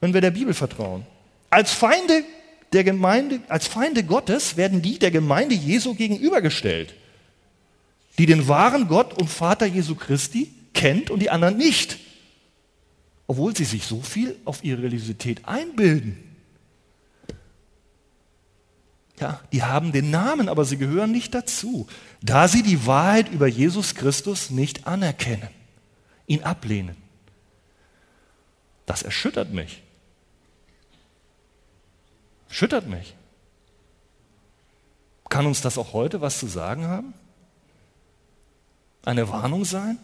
wenn 0.00 0.14
wir 0.14 0.20
der 0.20 0.30
Bibel 0.30 0.54
vertrauen. 0.54 1.04
Als 1.50 1.72
Feinde 1.72 2.22
der 2.72 2.84
Gemeinde, 2.84 3.40
als 3.48 3.66
Feinde 3.66 4.04
Gottes 4.04 4.56
werden 4.56 4.82
die 4.82 4.98
der 4.98 5.10
Gemeinde 5.10 5.54
Jesu 5.54 5.94
gegenübergestellt, 5.94 6.94
die 8.18 8.26
den 8.26 8.48
wahren 8.48 8.88
Gott 8.88 9.14
und 9.20 9.28
Vater 9.28 9.66
Jesu 9.66 9.94
Christi 9.94 10.52
kennt 10.74 11.10
und 11.10 11.20
die 11.20 11.30
anderen 11.30 11.56
nicht, 11.56 11.98
obwohl 13.26 13.56
sie 13.56 13.64
sich 13.64 13.84
so 13.84 14.02
viel 14.02 14.36
auf 14.44 14.64
ihre 14.64 14.82
Religiosität 14.82 15.46
einbilden. 15.46 16.22
Ja, 19.20 19.40
die 19.50 19.62
haben 19.62 19.92
den 19.92 20.10
Namen, 20.10 20.48
aber 20.48 20.64
sie 20.64 20.76
gehören 20.76 21.10
nicht 21.10 21.34
dazu, 21.34 21.86
da 22.20 22.48
sie 22.48 22.62
die 22.62 22.86
Wahrheit 22.86 23.30
über 23.32 23.46
Jesus 23.46 23.94
Christus 23.94 24.50
nicht 24.50 24.86
anerkennen, 24.86 25.48
ihn 26.26 26.42
ablehnen. 26.42 26.96
Das 28.84 29.02
erschüttert 29.02 29.52
mich. 29.52 29.82
Schüttert 32.56 32.86
mich. 32.86 33.14
Kann 35.28 35.44
uns 35.44 35.60
das 35.60 35.76
auch 35.76 35.92
heute 35.92 36.22
was 36.22 36.38
zu 36.38 36.46
sagen 36.46 36.86
haben? 36.86 37.12
Eine 39.04 39.28
Warnung 39.28 39.66
sein? 39.66 39.98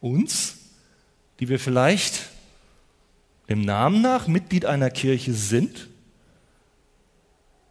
Uns, 0.00 0.54
die 1.40 1.48
wir 1.48 1.58
vielleicht 1.58 2.28
dem 3.48 3.62
Namen 3.62 4.02
nach 4.02 4.28
Mitglied 4.28 4.66
einer 4.66 4.88
Kirche 4.88 5.34
sind 5.34 5.88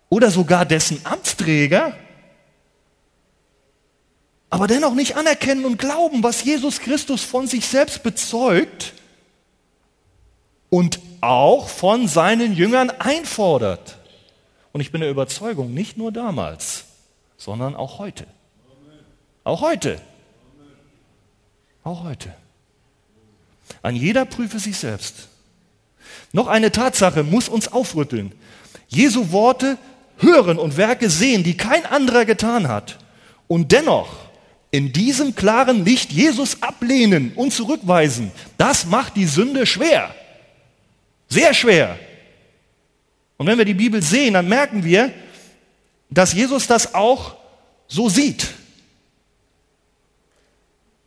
oder 0.09 0.31
sogar 0.31 0.65
dessen 0.65 1.05
Amtsträger, 1.05 1.95
aber 4.49 4.67
dennoch 4.67 4.95
nicht 4.95 5.15
anerkennen 5.15 5.63
und 5.63 5.77
glauben, 5.77 6.23
was 6.23 6.43
Jesus 6.43 6.81
Christus 6.81 7.23
von 7.23 7.47
sich 7.47 7.65
selbst 7.65 8.03
bezeugt 8.03 8.91
und 10.75 10.99
auch 11.21 11.69
von 11.69 12.09
seinen 12.09 12.53
Jüngern 12.53 12.89
einfordert. 12.89 13.97
Und 14.73 14.81
ich 14.81 14.91
bin 14.91 14.99
der 14.99 15.09
Überzeugung, 15.09 15.73
nicht 15.73 15.95
nur 15.95 16.11
damals, 16.11 16.83
sondern 17.37 17.77
auch 17.77 17.97
heute. 17.97 18.27
Auch 19.45 19.61
heute. 19.61 20.01
Auch 21.85 22.03
heute. 22.03 22.33
Ein 23.83 23.95
jeder 23.95 24.25
prüfe 24.25 24.59
sich 24.59 24.75
selbst. 24.77 25.29
Noch 26.33 26.47
eine 26.47 26.73
Tatsache 26.73 27.23
muss 27.23 27.47
uns 27.47 27.69
aufrütteln. 27.71 28.33
Jesu 28.89 29.31
Worte 29.31 29.77
hören 30.17 30.59
und 30.59 30.75
Werke 30.75 31.09
sehen, 31.09 31.45
die 31.45 31.55
kein 31.55 31.85
anderer 31.85 32.25
getan 32.25 32.67
hat. 32.67 32.97
Und 33.47 33.71
dennoch 33.71 34.09
in 34.71 34.91
diesem 34.91 35.35
klaren 35.35 35.85
Licht 35.85 36.11
Jesus 36.11 36.61
ablehnen 36.61 37.31
und 37.33 37.53
zurückweisen, 37.53 38.33
das 38.57 38.85
macht 38.85 39.15
die 39.15 39.27
Sünde 39.27 39.65
schwer. 39.65 40.13
Sehr 41.35 41.53
schwer. 41.53 41.99
Und 43.35 43.45
wenn 43.45 43.57
wir 43.57 43.65
die 43.65 43.73
Bibel 43.73 44.01
sehen, 44.01 44.35
dann 44.35 44.47
merken 44.47 44.85
wir, 44.85 45.11
dass 46.09 46.31
Jesus 46.31 46.65
das 46.65 46.93
auch 46.93 47.35
so 47.89 48.07
sieht. 48.07 48.47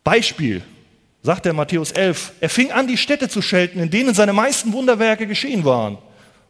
Beispiel, 0.05 0.62
sagt 1.23 1.47
er 1.47 1.55
Matthäus 1.55 1.93
11, 1.93 2.33
er 2.41 2.51
fing 2.51 2.71
an, 2.73 2.87
die 2.87 2.99
Städte 2.99 3.31
zu 3.31 3.41
schelten, 3.41 3.81
in 3.81 3.88
denen 3.88 4.12
seine 4.12 4.35
meisten 4.35 4.75
Wunderwerke 4.75 5.27
geschehen 5.27 5.64
waren. 5.64 5.97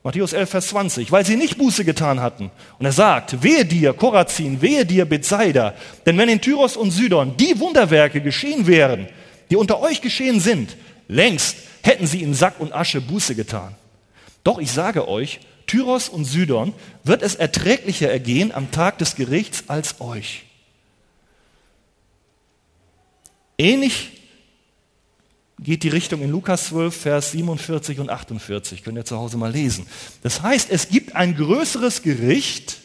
Matthäus 0.03 0.33
11, 0.33 0.51
Vers 0.51 0.67
20, 0.69 1.13
weil 1.13 1.25
sie 1.25 1.37
nicht 1.37 1.57
Buße 1.57 1.85
getan 1.85 2.21
hatten. 2.21 2.51
Und 2.81 2.87
er 2.87 2.91
sagt, 2.91 3.45
wehe 3.45 3.65
dir, 3.65 3.93
Korazin, 3.93 4.61
wehe 4.61 4.87
dir, 4.87 5.05
Bethsaida, 5.05 5.75
denn 6.05 6.19
wenn 6.19 6.29
in 6.29 6.41
Tyros 6.41 6.77
und 6.77 6.91
Sidon 6.91 7.37
die 7.37 7.61
Wunderwerke 7.61 8.21
geschehen 8.21 8.67
wären, 8.67 9.07
die 9.51 9.57
unter 9.57 9.81
euch 9.81 10.01
geschehen 10.01 10.41
sind, 10.41 10.77
längst 11.07 11.59
hätten 11.83 12.07
sie 12.07 12.23
in 12.23 12.35
Sack 12.35 12.61
und 12.61 12.73
Asche 12.73 13.01
Buße 13.01 13.35
getan. 13.35 13.75
Doch 14.45 14.59
ich 14.59 14.71
sage 14.71 15.09
euch, 15.09 15.41
Tyros 15.67 16.09
und 16.09 16.25
Sidon 16.25 16.73
wird 17.05 17.23
es 17.23 17.35
erträglicher 17.35 18.11
ergehen 18.11 18.53
am 18.53 18.71
Tag 18.71 18.99
des 18.99 19.15
Gerichts 19.15 19.65
als 19.69 20.01
euch. 20.01 20.45
Ähnlich 23.59 24.13
geht 25.59 25.83
die 25.83 25.89
Richtung 25.89 26.23
in 26.23 26.31
Lukas 26.31 26.69
12, 26.69 26.97
Vers 26.97 27.33
47 27.33 27.99
und 27.99 28.11
48. 28.11 28.85
Könnt 28.85 28.97
ihr 28.97 29.05
zu 29.05 29.17
Hause 29.19 29.37
mal 29.37 29.51
lesen. 29.51 29.87
Das 30.23 30.43
heißt, 30.43 30.71
es 30.71 30.89
gibt 30.89 31.17
ein 31.17 31.35
größeres 31.35 32.03
Gericht 32.03 32.79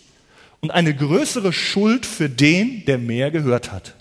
und 0.59 0.71
eine 0.71 0.95
größere 0.95 1.53
Schuld 1.53 2.05
für 2.05 2.29
den, 2.29 2.85
der 2.85 2.97
mehr 2.97 3.31
gehört 3.31 3.71
hat. 3.71 3.95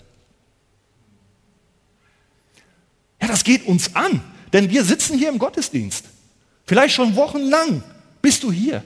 Ja, 3.21 3.27
das 3.27 3.43
geht 3.43 3.65
uns 3.65 3.95
an, 3.95 4.21
denn 4.53 4.69
wir 4.69 4.83
sitzen 4.83 5.17
hier 5.17 5.29
im 5.29 5.39
Gottesdienst. 5.39 6.05
Vielleicht 6.65 6.95
schon 6.95 7.15
wochenlang 7.15 7.83
bist 8.21 8.43
du 8.43 8.51
hier. 8.51 8.83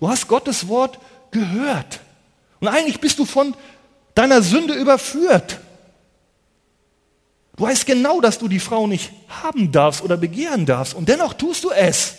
Du 0.00 0.08
hast 0.08 0.26
Gottes 0.26 0.66
Wort 0.66 0.98
gehört. 1.30 2.00
Und 2.58 2.68
eigentlich 2.68 3.00
bist 3.00 3.18
du 3.18 3.24
von 3.24 3.54
deiner 4.14 4.42
Sünde 4.42 4.74
überführt. 4.74 5.60
Du 7.56 7.64
weißt 7.64 7.86
genau, 7.86 8.20
dass 8.20 8.38
du 8.38 8.48
die 8.48 8.58
Frau 8.58 8.86
nicht 8.86 9.12
haben 9.28 9.70
darfst 9.70 10.02
oder 10.02 10.16
begehren 10.16 10.64
darfst. 10.64 10.94
Und 10.94 11.08
dennoch 11.08 11.34
tust 11.34 11.64
du 11.64 11.70
es, 11.70 12.14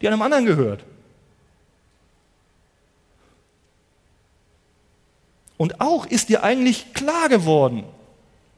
die 0.00 0.08
einem 0.08 0.22
anderen 0.22 0.46
gehört. 0.46 0.84
Und 5.56 5.80
auch 5.80 6.06
ist 6.06 6.30
dir 6.30 6.42
eigentlich 6.42 6.94
klar 6.94 7.28
geworden, 7.28 7.84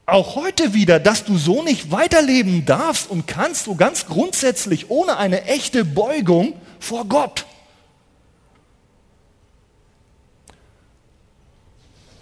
auch 0.05 0.35
heute 0.35 0.73
wieder, 0.73 0.99
dass 0.99 1.23
du 1.23 1.37
so 1.37 1.63
nicht 1.63 1.91
weiterleben 1.91 2.65
darfst 2.65 3.09
und 3.09 3.25
kannst, 3.25 3.65
so 3.65 3.75
ganz 3.75 4.05
grundsätzlich 4.05 4.89
ohne 4.89 5.17
eine 5.17 5.45
echte 5.45 5.85
Beugung 5.85 6.53
vor 6.79 7.05
Gott. 7.05 7.45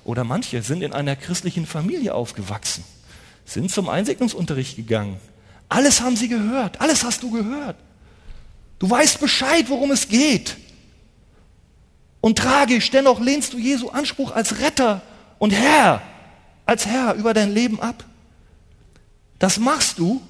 Oder 0.03 0.23
manche 0.23 0.61
sind 0.61 0.81
in 0.81 0.93
einer 0.93 1.15
christlichen 1.15 1.65
Familie 1.65 2.13
aufgewachsen, 2.13 2.83
sind 3.45 3.71
zum 3.71 3.89
Einsegnungsunterricht 3.89 4.75
gegangen. 4.75 5.19
Alles 5.69 6.01
haben 6.01 6.17
sie 6.17 6.27
gehört, 6.27 6.81
alles 6.81 7.03
hast 7.03 7.23
du 7.23 7.31
gehört. 7.31 7.77
Du 8.79 8.89
weißt 8.89 9.19
Bescheid, 9.19 9.65
worum 9.69 9.91
es 9.91 10.07
geht. 10.07 10.57
Und 12.19 12.37
tragisch, 12.37 12.91
dennoch 12.91 13.19
lehnst 13.19 13.53
du 13.53 13.57
Jesu 13.57 13.89
Anspruch 13.89 14.31
als 14.31 14.59
Retter 14.59 15.01
und 15.39 15.51
Herr, 15.51 16.01
als 16.71 16.87
Herr 16.87 17.13
über 17.13 17.33
dein 17.33 17.53
Leben 17.53 17.79
ab. 17.79 18.03
Das 19.37 19.59
machst 19.59 19.99
du, 19.99 20.21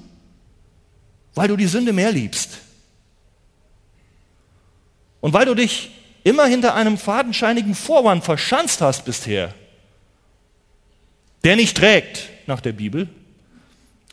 weil 1.34 1.48
du 1.48 1.56
die 1.56 1.68
Sünde 1.68 1.94
mehr 1.94 2.12
liebst. 2.12 2.60
Und 5.22 5.34
weil 5.34 5.46
du 5.46 5.56
dich 5.56 5.92
immer 6.24 6.46
hinter 6.46 6.76
einem 6.76 6.98
fadenscheinigen 6.98 7.76
Vorwand 7.76 8.24
verschanzt 8.24 8.82
hast 8.82 9.06
bisher 9.06 9.54
der 11.44 11.56
nicht 11.56 11.78
trägt 11.78 12.30
nach 12.48 12.62
der 12.62 12.74
Bibel, 12.74 13.10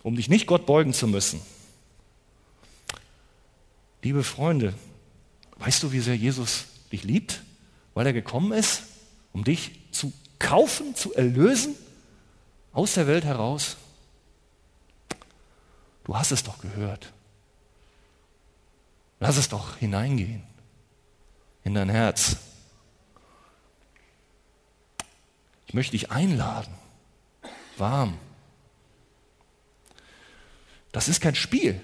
um 0.03 0.17
dich 0.17 0.29
nicht 0.29 0.47
Gott 0.47 0.67
beugen 0.67 0.93
zu 0.93 1.07
müssen. 1.07 1.41
Liebe 4.03 4.23
Freunde, 4.23 4.75
weißt 5.59 5.83
du, 5.83 5.93
wie 5.93 6.01
sehr 6.01 6.17
Jesus 6.17 6.67
dich 6.93 7.05
liebt? 7.05 7.43
Weil 7.95 8.07
er 8.07 8.13
gekommen 8.13 8.53
ist, 8.53 8.85
um 9.33 9.45
dich 9.45 9.73
zu 9.91 10.13
kaufen, 10.39 10.95
zu 10.95 11.13
erlösen, 11.15 11.75
aus 12.73 12.95
der 12.95 13.07
Welt 13.07 13.25
heraus. 13.25 13.77
Du 16.05 16.17
hast 16.17 16.33
es 16.33 16.43
doch 16.43 16.59
gehört. 16.61 17.13
Lass 19.21 19.37
es 19.37 19.49
doch 19.49 19.77
hineingehen 19.77 20.43
in 21.65 21.75
dein 21.75 21.89
Herz. 21.89 22.37
Ich 25.67 25.75
möchte 25.75 25.93
dich 25.93 26.11
einladen 26.11 26.73
warm. 27.79 28.19
Das 30.93 31.09
ist 31.09 31.21
kein 31.21 31.35
Spiel, 31.35 31.81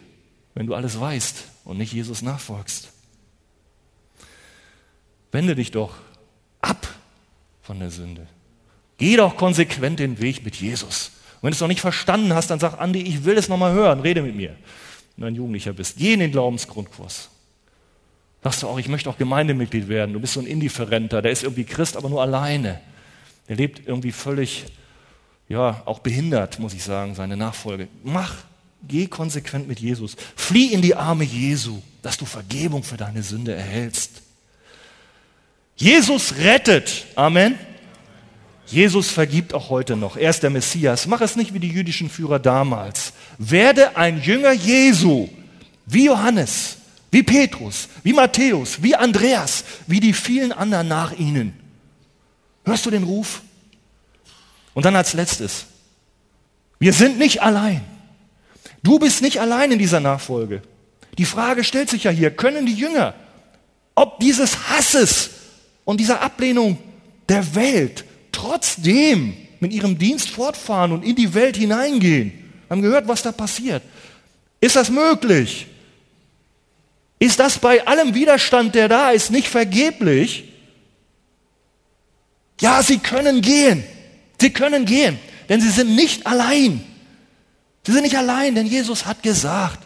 wenn 0.54 0.66
du 0.66 0.74
alles 0.74 0.98
weißt 0.98 1.44
und 1.64 1.78
nicht 1.78 1.92
Jesus 1.92 2.22
nachfolgst. 2.22 2.90
Wende 5.32 5.54
dich 5.54 5.70
doch 5.70 5.96
ab 6.60 6.88
von 7.62 7.80
der 7.80 7.90
Sünde. 7.90 8.26
Geh 8.98 9.16
doch 9.16 9.36
konsequent 9.36 9.98
den 9.98 10.20
Weg 10.20 10.44
mit 10.44 10.56
Jesus. 10.56 11.10
Und 11.36 11.42
wenn 11.42 11.50
du 11.50 11.54
es 11.54 11.60
noch 11.60 11.68
nicht 11.68 11.80
verstanden 11.80 12.32
hast, 12.32 12.50
dann 12.50 12.60
sag, 12.60 12.78
Andi, 12.80 13.02
ich 13.02 13.24
will 13.24 13.36
es 13.36 13.48
nochmal 13.48 13.72
hören, 13.72 14.00
rede 14.00 14.22
mit 14.22 14.34
mir. 14.34 14.56
Wenn 15.16 15.22
du 15.22 15.26
ein 15.26 15.34
Jugendlicher 15.34 15.72
bist, 15.72 15.96
geh 15.98 16.14
in 16.14 16.20
den 16.20 16.32
Glaubensgrundkurs. 16.32 17.30
Sagst 18.42 18.62
du 18.62 18.68
auch, 18.68 18.78
ich 18.78 18.88
möchte 18.88 19.08
auch 19.08 19.16
Gemeindemitglied 19.16 19.88
werden. 19.88 20.12
Du 20.12 20.20
bist 20.20 20.34
so 20.34 20.40
ein 20.40 20.46
Indifferenter, 20.46 21.22
der 21.22 21.32
ist 21.32 21.42
irgendwie 21.42 21.64
Christ, 21.64 21.96
aber 21.96 22.08
nur 22.08 22.20
alleine. 22.20 22.80
Der 23.48 23.56
lebt 23.56 23.86
irgendwie 23.86 24.12
völlig 24.12 24.66
ja, 25.48 25.82
auch 25.84 25.98
behindert, 26.00 26.58
muss 26.58 26.74
ich 26.74 26.82
sagen, 26.82 27.14
seine 27.14 27.36
Nachfolge. 27.36 27.88
Mach, 28.02 28.34
geh 28.86 29.06
konsequent 29.06 29.68
mit 29.68 29.80
Jesus. 29.80 30.16
Flieh 30.36 30.72
in 30.72 30.82
die 30.82 30.94
Arme 30.94 31.24
Jesu, 31.24 31.82
dass 32.02 32.16
du 32.16 32.24
Vergebung 32.24 32.82
für 32.82 32.96
deine 32.96 33.22
Sünde 33.22 33.54
erhältst. 33.54 34.22
Jesus 35.76 36.36
rettet. 36.36 37.06
Amen. 37.14 37.58
Jesus 38.66 39.10
vergibt 39.10 39.54
auch 39.54 39.70
heute 39.70 39.96
noch. 39.96 40.16
Er 40.16 40.30
ist 40.30 40.42
der 40.42 40.50
Messias. 40.50 41.06
Mach 41.06 41.20
es 41.20 41.36
nicht 41.36 41.52
wie 41.52 41.60
die 41.60 41.68
jüdischen 41.68 42.08
Führer 42.08 42.38
damals. 42.38 43.12
Werde 43.38 43.96
ein 43.96 44.22
Jünger 44.22 44.52
Jesu, 44.52 45.28
wie 45.86 46.06
Johannes, 46.06 46.78
wie 47.10 47.22
Petrus, 47.22 47.88
wie 48.02 48.12
Matthäus, 48.12 48.82
wie 48.82 48.96
Andreas, 48.96 49.64
wie 49.86 50.00
die 50.00 50.12
vielen 50.12 50.52
anderen 50.52 50.88
nach 50.88 51.12
ihnen. 51.12 51.52
Hörst 52.64 52.86
du 52.86 52.90
den 52.90 53.04
Ruf? 53.04 53.42
Und 54.72 54.84
dann 54.84 54.96
als 54.96 55.12
letztes, 55.12 55.66
wir 56.78 56.92
sind 56.92 57.18
nicht 57.18 57.42
allein. 57.42 57.82
Du 58.82 58.98
bist 58.98 59.22
nicht 59.22 59.40
allein 59.40 59.72
in 59.72 59.78
dieser 59.78 60.00
Nachfolge. 60.00 60.62
Die 61.18 61.24
Frage 61.24 61.64
stellt 61.64 61.90
sich 61.90 62.04
ja 62.04 62.10
hier, 62.10 62.30
können 62.30 62.66
die 62.66 62.74
Jünger, 62.74 63.14
ob 63.94 64.18
dieses 64.18 64.68
Hasses 64.68 65.30
und 65.84 66.00
dieser 66.00 66.20
Ablehnung 66.22 66.78
der 67.28 67.54
Welt 67.54 68.04
trotzdem 68.44 69.34
mit 69.60 69.72
ihrem 69.72 69.98
Dienst 69.98 70.30
fortfahren 70.30 70.92
und 70.92 71.02
in 71.04 71.16
die 71.16 71.32
Welt 71.34 71.56
hineingehen? 71.56 72.32
Haben 72.68 72.82
gehört, 72.82 73.08
was 73.08 73.22
da 73.22 73.32
passiert. 73.32 73.82
Ist 74.60 74.76
das 74.76 74.90
möglich? 74.90 75.66
Ist 77.18 77.40
das 77.40 77.58
bei 77.58 77.86
allem 77.86 78.14
Widerstand, 78.14 78.74
der 78.74 78.88
da 78.88 79.10
ist, 79.10 79.30
nicht 79.30 79.48
vergeblich? 79.48 80.52
Ja, 82.60 82.82
sie 82.82 82.98
können 82.98 83.40
gehen. 83.40 83.84
Sie 84.40 84.50
können 84.50 84.84
gehen, 84.84 85.18
denn 85.48 85.60
sie 85.60 85.70
sind 85.70 85.94
nicht 85.94 86.26
allein. 86.26 86.84
Sie 87.86 87.92
sind 87.92 88.02
nicht 88.02 88.16
allein, 88.16 88.54
denn 88.54 88.66
Jesus 88.66 89.06
hat 89.06 89.22
gesagt, 89.22 89.78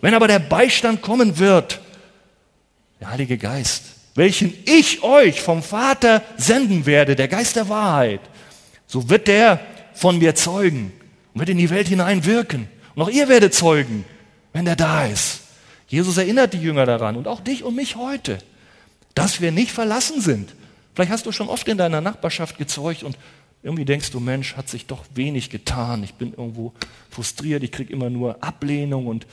wenn 0.00 0.14
aber 0.14 0.28
der 0.28 0.38
Beistand 0.38 1.02
kommen 1.02 1.38
wird, 1.38 1.80
der 3.00 3.10
Heilige 3.10 3.36
Geist, 3.36 3.82
welchen 4.14 4.52
ich 4.66 5.02
euch 5.02 5.40
vom 5.40 5.62
Vater 5.62 6.22
senden 6.36 6.86
werde, 6.86 7.16
der 7.16 7.28
Geist 7.28 7.56
der 7.56 7.68
Wahrheit, 7.68 8.20
so 8.86 9.08
wird 9.08 9.28
der 9.28 9.60
von 9.94 10.18
mir 10.18 10.34
zeugen 10.34 10.92
und 11.32 11.40
wird 11.40 11.48
in 11.48 11.58
die 11.58 11.70
Welt 11.70 11.88
hinein 11.88 12.24
wirken. 12.24 12.68
Und 12.94 13.02
auch 13.02 13.10
ihr 13.10 13.28
werdet 13.28 13.54
zeugen, 13.54 14.04
wenn 14.52 14.64
der 14.64 14.76
da 14.76 15.06
ist. 15.06 15.40
Jesus 15.88 16.16
erinnert 16.16 16.52
die 16.54 16.58
Jünger 16.58 16.86
daran 16.86 17.16
und 17.16 17.28
auch 17.28 17.40
dich 17.40 17.64
und 17.64 17.74
mich 17.74 17.96
heute, 17.96 18.38
dass 19.14 19.40
wir 19.40 19.52
nicht 19.52 19.72
verlassen 19.72 20.20
sind. 20.20 20.54
Vielleicht 20.94 21.10
hast 21.10 21.26
du 21.26 21.32
schon 21.32 21.48
oft 21.48 21.66
in 21.68 21.78
deiner 21.78 22.00
Nachbarschaft 22.00 22.58
gezeugt 22.58 23.02
und 23.02 23.16
irgendwie 23.62 23.84
denkst 23.84 24.10
du, 24.10 24.20
Mensch, 24.20 24.56
hat 24.56 24.68
sich 24.68 24.86
doch 24.86 25.04
wenig 25.14 25.48
getan. 25.48 26.02
Ich 26.02 26.14
bin 26.14 26.32
irgendwo 26.32 26.72
frustriert, 27.10 27.62
ich 27.62 27.72
kriege 27.72 27.92
immer 27.92 28.10
nur 28.10 28.42
Ablehnung 28.42 29.06
und 29.06 29.26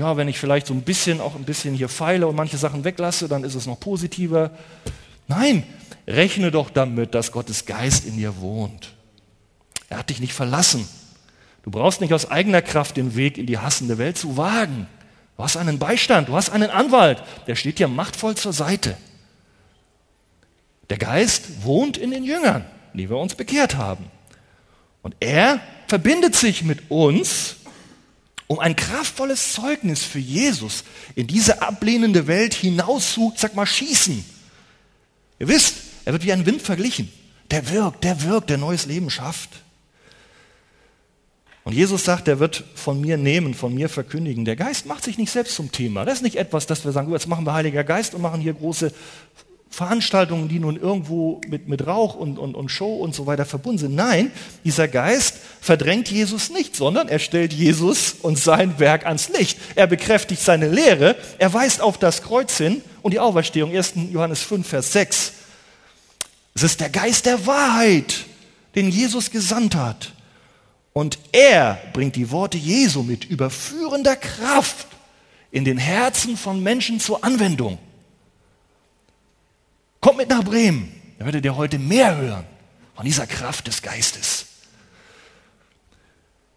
ja, 0.00 0.16
wenn 0.16 0.28
ich 0.28 0.38
vielleicht 0.38 0.66
so 0.66 0.74
ein 0.74 0.82
bisschen 0.82 1.20
auch 1.20 1.34
ein 1.34 1.44
bisschen 1.44 1.74
hier 1.74 1.88
feile 1.88 2.26
und 2.26 2.34
manche 2.34 2.56
Sachen 2.56 2.84
weglasse, 2.84 3.28
dann 3.28 3.44
ist 3.44 3.54
es 3.54 3.66
noch 3.66 3.78
positiver. 3.78 4.50
Nein, 5.28 5.62
rechne 6.06 6.50
doch 6.50 6.70
damit, 6.70 7.14
dass 7.14 7.32
Gottes 7.32 7.66
Geist 7.66 8.04
in 8.04 8.16
dir 8.16 8.40
wohnt. 8.40 8.94
Er 9.88 9.98
hat 9.98 10.10
dich 10.10 10.20
nicht 10.20 10.32
verlassen. 10.32 10.88
Du 11.62 11.70
brauchst 11.70 12.00
nicht 12.00 12.12
aus 12.12 12.30
eigener 12.30 12.62
Kraft 12.62 12.96
den 12.96 13.14
Weg 13.14 13.38
in 13.38 13.46
die 13.46 13.58
hassende 13.58 13.98
Welt 13.98 14.18
zu 14.18 14.36
wagen. 14.36 14.88
Du 15.36 15.44
hast 15.44 15.56
einen 15.56 15.78
Beistand, 15.78 16.28
du 16.28 16.34
hast 16.34 16.50
einen 16.50 16.70
Anwalt, 16.70 17.22
der 17.46 17.54
steht 17.54 17.78
dir 17.78 17.88
machtvoll 17.88 18.34
zur 18.36 18.52
Seite. 18.52 18.96
Der 20.88 20.98
Geist 20.98 21.64
wohnt 21.64 21.96
in 21.96 22.10
den 22.10 22.24
Jüngern 22.24 22.64
die 22.94 23.08
wir 23.08 23.16
uns 23.16 23.34
bekehrt 23.34 23.76
haben. 23.76 24.06
Und 25.02 25.16
er 25.20 25.60
verbindet 25.86 26.34
sich 26.34 26.62
mit 26.62 26.90
uns, 26.90 27.56
um 28.50 28.58
ein 28.58 28.74
kraftvolles 28.74 29.52
Zeugnis 29.52 30.02
für 30.02 30.18
Jesus 30.18 30.82
in 31.14 31.28
diese 31.28 31.62
ablehnende 31.62 32.26
Welt 32.26 32.52
hinaus 32.52 33.12
zu, 33.12 33.32
sag 33.36 33.54
mal, 33.54 33.64
schießen. 33.64 34.24
Ihr 35.38 35.46
wisst, 35.46 35.76
er 36.04 36.14
wird 36.14 36.24
wie 36.24 36.32
ein 36.32 36.46
Wind 36.46 36.60
verglichen. 36.60 37.12
Der 37.52 37.70
wirkt, 37.70 38.02
der 38.02 38.22
wirkt, 38.24 38.50
der 38.50 38.58
neues 38.58 38.86
Leben 38.86 39.08
schafft. 39.08 39.50
Und 41.62 41.74
Jesus 41.74 42.04
sagt, 42.04 42.26
er 42.26 42.40
wird 42.40 42.64
von 42.74 43.00
mir 43.00 43.16
nehmen, 43.16 43.54
von 43.54 43.72
mir 43.72 43.88
verkündigen. 43.88 44.44
Der 44.44 44.56
Geist 44.56 44.84
macht 44.84 45.04
sich 45.04 45.16
nicht 45.16 45.30
selbst 45.30 45.54
zum 45.54 45.70
Thema. 45.70 46.04
Das 46.04 46.14
ist 46.14 46.22
nicht 46.22 46.34
etwas, 46.34 46.66
dass 46.66 46.84
wir 46.84 46.90
sagen, 46.90 47.12
jetzt 47.12 47.28
machen 47.28 47.46
wir 47.46 47.54
Heiliger 47.54 47.84
Geist 47.84 48.16
und 48.16 48.20
machen 48.20 48.40
hier 48.40 48.54
große 48.54 48.92
Veranstaltungen, 49.70 50.48
die 50.48 50.58
nun 50.58 50.76
irgendwo 50.76 51.40
mit, 51.46 51.68
mit 51.68 51.86
Rauch 51.86 52.16
und, 52.16 52.38
und, 52.38 52.56
und 52.56 52.70
Show 52.70 52.96
und 52.96 53.14
so 53.14 53.26
weiter 53.26 53.44
verbunden 53.44 53.78
sind. 53.78 53.94
Nein, 53.94 54.32
dieser 54.64 54.88
Geist 54.88 55.36
verdrängt 55.60 56.10
Jesus 56.10 56.50
nicht, 56.50 56.74
sondern 56.74 57.08
er 57.08 57.20
stellt 57.20 57.52
Jesus 57.52 58.16
und 58.20 58.36
sein 58.36 58.80
Werk 58.80 59.06
ans 59.06 59.28
Licht. 59.28 59.58
Er 59.76 59.86
bekräftigt 59.86 60.42
seine 60.42 60.68
Lehre, 60.68 61.16
er 61.38 61.54
weist 61.54 61.80
auf 61.80 61.98
das 61.98 62.22
Kreuz 62.22 62.58
hin 62.58 62.82
und 63.02 63.12
die 63.12 63.20
Auferstehung, 63.20 63.74
1. 63.74 63.92
Johannes 64.10 64.42
5, 64.42 64.66
Vers 64.66 64.92
6. 64.92 65.32
Es 66.54 66.64
ist 66.64 66.80
der 66.80 66.90
Geist 66.90 67.26
der 67.26 67.46
Wahrheit, 67.46 68.24
den 68.74 68.90
Jesus 68.90 69.30
gesandt 69.30 69.76
hat. 69.76 70.12
Und 70.92 71.18
er 71.30 71.80
bringt 71.92 72.16
die 72.16 72.32
Worte 72.32 72.58
Jesu 72.58 73.04
mit 73.04 73.24
überführender 73.24 74.16
Kraft 74.16 74.88
in 75.52 75.64
den 75.64 75.78
Herzen 75.78 76.36
von 76.36 76.60
Menschen 76.60 76.98
zur 76.98 77.22
Anwendung. 77.22 77.78
Kommt 80.00 80.16
mit 80.16 80.28
nach 80.28 80.44
Bremen, 80.44 80.92
da 81.18 81.26
werdet 81.26 81.44
ihr 81.44 81.56
heute 81.56 81.78
mehr 81.78 82.16
hören 82.16 82.46
von 82.94 83.04
dieser 83.04 83.26
Kraft 83.26 83.66
des 83.66 83.82
Geistes. 83.82 84.46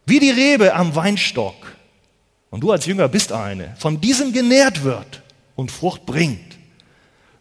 Wie 0.06 0.18
die 0.18 0.30
Rebe 0.30 0.74
am 0.74 0.94
Weinstock, 0.94 1.54
und 2.50 2.60
du 2.60 2.70
als 2.70 2.86
Jünger 2.86 3.08
bist 3.08 3.32
eine, 3.32 3.74
von 3.78 4.00
diesem 4.00 4.32
genährt 4.32 4.84
wird 4.84 5.22
und 5.56 5.72
Frucht 5.72 6.06
bringt, 6.06 6.56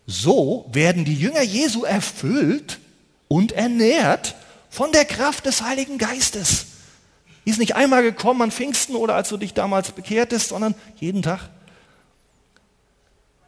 so 0.05 0.69
werden 0.71 1.05
die 1.05 1.15
Jünger 1.15 1.41
Jesu 1.41 1.83
erfüllt 1.83 2.79
und 3.27 3.51
ernährt 3.53 4.35
von 4.69 4.91
der 4.91 5.05
Kraft 5.05 5.45
des 5.45 5.61
Heiligen 5.61 5.97
Geistes. 5.97 6.65
Die 7.45 7.51
ist 7.51 7.59
nicht 7.59 7.75
einmal 7.75 8.03
gekommen 8.03 8.41
an 8.41 8.51
Pfingsten 8.51 8.95
oder 8.95 9.15
als 9.15 9.29
du 9.29 9.37
dich 9.37 9.53
damals 9.53 9.91
bekehrtest, 9.91 10.49
sondern 10.49 10.75
jeden 10.99 11.21
Tag. 11.21 11.49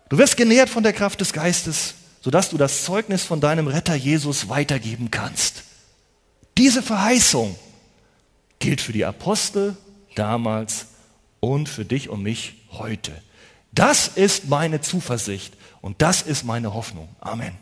Du 0.10 0.18
wirst 0.18 0.38
genährt 0.38 0.70
von 0.70 0.84
der 0.84 0.94
Kraft 0.94 1.20
des 1.20 1.34
Geistes, 1.34 1.96
sodass 2.26 2.50
du 2.50 2.58
das 2.58 2.84
Zeugnis 2.86 3.22
von 3.22 3.40
deinem 3.40 3.68
Retter 3.68 3.94
Jesus 3.94 4.50
weitergeben 4.50 5.12
kannst. 5.12 5.62
Diese 6.58 6.82
Verheißung 6.82 7.56
gilt 8.58 8.82
für 8.82 8.94
die 8.94 9.06
Apostel 9.06 9.78
damals 10.16 10.88
und 11.40 11.70
für 11.70 11.86
dich 11.86 12.10
und 12.10 12.24
mich 12.24 12.56
heute. 12.72 13.12
Das 13.74 14.08
ist 14.08 14.50
meine 14.50 14.82
Zuversicht 14.82 15.54
und 15.82 16.02
das 16.02 16.24
ist 16.24 16.46
meine 16.46 16.74
Hoffnung. 16.74 17.10
Amen. 17.20 17.56